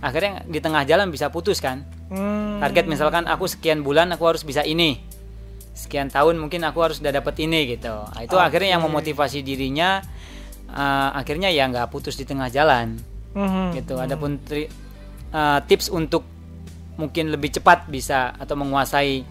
[0.00, 1.82] akhirnya di tengah jalan bisa putus kan.
[2.10, 2.58] Hmm.
[2.58, 5.02] Target misalkan aku sekian bulan aku harus bisa ini.
[5.72, 7.90] Sekian tahun mungkin aku harus udah dapet ini gitu.
[7.90, 10.02] Nah, itu akhirnya yang memotivasi dirinya
[10.70, 12.94] eh, akhirnya ya nggak putus di tengah jalan
[13.34, 13.74] Mhm.
[13.74, 13.98] gitu.
[13.98, 14.70] Adapun tri-
[15.30, 16.22] eh, tips untuk
[16.94, 19.24] mungkin lebih cepat bisa atau menguasai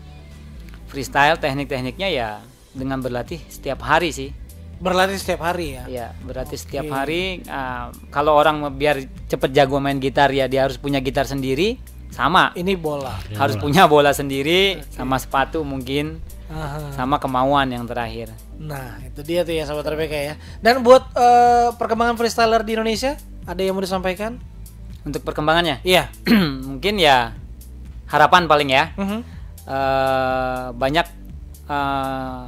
[0.89, 2.29] freestyle teknik-tekniknya ya
[2.73, 4.29] dengan berlatih setiap hari sih.
[4.79, 5.83] Berlatih setiap hari ya.
[5.85, 10.79] Ya, berarti setiap hari uh, kalau orang biar cepet jago main gitar ya dia harus
[10.79, 11.75] punya gitar sendiri,
[12.09, 12.51] sama.
[12.53, 13.15] Ini bola.
[13.35, 16.91] harus punya bola sendiri sama sepatu mungkin, Aha.
[16.93, 18.33] sama kemauan yang terakhir.
[18.57, 20.35] Nah, itu dia tuh ya sahabat RPK ya.
[20.59, 24.41] Dan buat eh, perkembangan freestyler di Indonesia, ada yang mau disampaikan?
[25.01, 26.11] Untuk perkembangannya Iya.
[26.69, 27.31] mungkin ya
[28.07, 28.91] harapan paling ya.
[28.97, 29.19] Mhm.
[29.65, 31.07] eh, banyak
[31.65, 32.47] eh,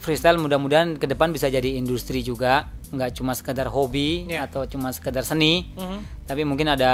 [0.00, 4.46] freestyle mudah-mudahan ke depan bisa jadi industri juga, nggak cuma sekedar hobi Ya.
[4.46, 5.70] atau cuma sekedar seni.
[5.74, 5.98] Mhm.
[6.26, 6.92] tapi mungkin ada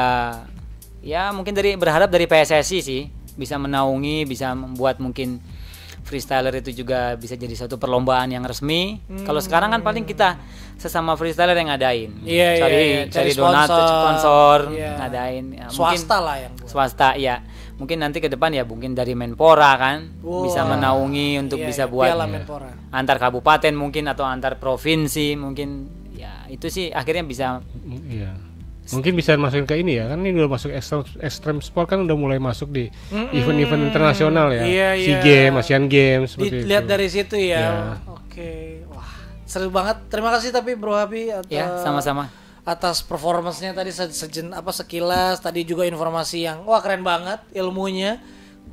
[1.03, 5.43] ya mungkin dari berharap dari PSSI sih bisa menaungi bisa membuat mungkin
[6.03, 10.35] freestyler itu juga bisa jadi suatu perlombaan yang resmi kalau sekarang kan paling kita
[10.75, 12.27] sesama freestyler yang ngadain Hmm.
[12.27, 13.03] Iya, cari iya.
[13.07, 13.87] cari Cari donatur sponsor.
[13.89, 14.91] sponsor Iya.
[14.97, 16.69] ngadain ya, mungkin Swasta lah yang buat.
[16.69, 17.37] swasta ya
[17.73, 20.43] mungkin nanti ke depan ya mungkin dari Menpora kan Wow.
[20.45, 22.71] bisa menaungi untuk Iya, bisa iya, buat Menpora.
[22.91, 27.63] antar kabupaten mungkin atau antar provinsi mungkin ya itu sih akhirnya bisa
[28.05, 28.52] Iya.
[28.85, 32.13] Mungkin bisa masukin ke ini ya, kan ini udah masuk ekstrem, ekstrem sport kan udah
[32.13, 32.91] mulai masuk di
[33.31, 34.63] event-event internasional ya.
[34.63, 35.19] Iya, SEA iya.
[35.21, 36.91] Games, Asian Games seperti Dilihat itu.
[36.91, 37.61] dari situ ya.
[37.61, 37.73] Ya.
[38.09, 38.83] Oke.
[38.89, 39.07] Wah,
[39.45, 40.03] seru banget.
[40.09, 42.27] Terima kasih tapi Bro Habi at- ya sama-sama
[42.63, 48.23] atas performance-nya tadi se- sejen apa sekilas tadi juga informasi yang wah keren banget ilmunya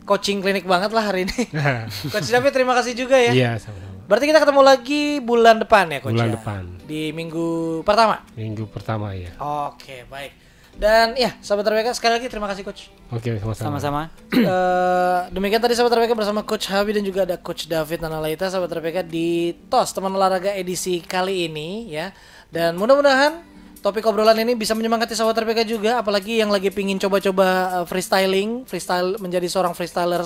[0.06, 1.50] coaching klinik banget lah hari ini
[2.14, 3.89] Coach David terima kasih juga ya Iya, sama-sama.
[4.10, 6.36] Berarti kita ketemu lagi bulan depan ya Coach Bulan ya?
[6.36, 6.62] depan.
[6.84, 7.48] di minggu
[7.86, 9.30] pertama Minggu pertama ya.
[9.38, 10.34] oke baik
[10.80, 13.78] dan ya sahabat RBK sekali lagi terima kasih Coach Oke, sama-sama.
[13.78, 14.02] sama-sama
[14.50, 18.72] Eh, demikian tadi sahabat RPK bersama Coach Habi dan juga ada Coach David Nanalaita sahabat
[18.72, 22.14] RPK di TOS teman olahraga edisi kali ini ya.
[22.48, 23.42] Dan mudah-mudahan
[23.82, 27.48] topik obrolan ini bisa menyemangati sahabat RPK juga apalagi yang lagi pingin coba-coba
[27.82, 30.22] eh, freestyling, freestyle menjadi seorang freestyler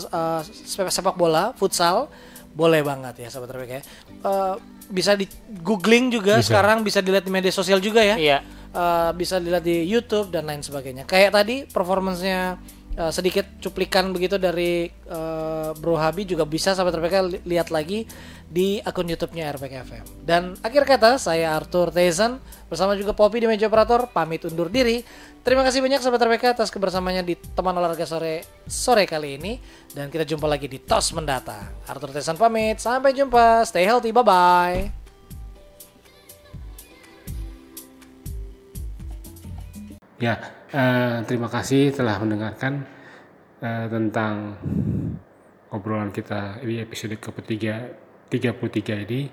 [0.46, 2.12] sepak sepak bola, futsal.
[2.54, 3.72] Boleh banget ya sahabat RPK.
[3.74, 3.82] ya.
[4.24, 4.56] Eh,
[4.94, 5.26] bisa di
[5.64, 8.38] googling juga sekarang bisa dilihat di media sosial juga ya iya
[8.74, 11.08] uh, bisa dilihat di YouTube dan lain sebagainya.
[11.08, 12.58] Kayak tadi performancenya
[12.98, 16.98] uh, sedikit cuplikan begitu dari uh, Bro Habi juga bisa sahabat
[17.32, 18.10] li- lihat lagi
[18.54, 20.06] di akun YouTube-nya RPK FM.
[20.22, 22.38] Dan akhir kata saya Arthur Tezan
[22.70, 25.02] bersama juga Poppy di meja operator pamit undur diri.
[25.42, 29.58] Terima kasih banyak sahabat RPK atas kebersamaannya di teman olahraga sore sore kali ini
[29.98, 31.66] dan kita jumpa lagi di TOS mendatang.
[31.90, 33.66] Arthur Tezan pamit, sampai jumpa.
[33.66, 34.94] Stay healthy, bye bye.
[40.22, 40.38] Ya,
[40.70, 42.86] eh, terima kasih telah mendengarkan
[43.66, 44.62] eh, tentang
[45.74, 48.03] obrolan kita di episode ketiga
[48.34, 49.30] 33 ini.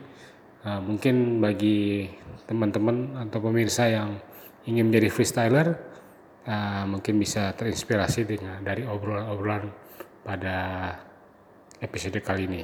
[0.60, 2.04] Eh, mungkin bagi
[2.44, 4.20] teman-teman atau pemirsa yang
[4.68, 5.80] ingin menjadi freestyler,
[6.44, 9.64] eh, mungkin bisa terinspirasi dengan dari obrolan-obrolan
[10.20, 10.56] pada
[11.80, 12.62] episode kali ini.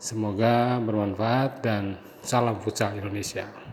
[0.00, 3.65] Semoga bermanfaat dan salam futsal Indonesia.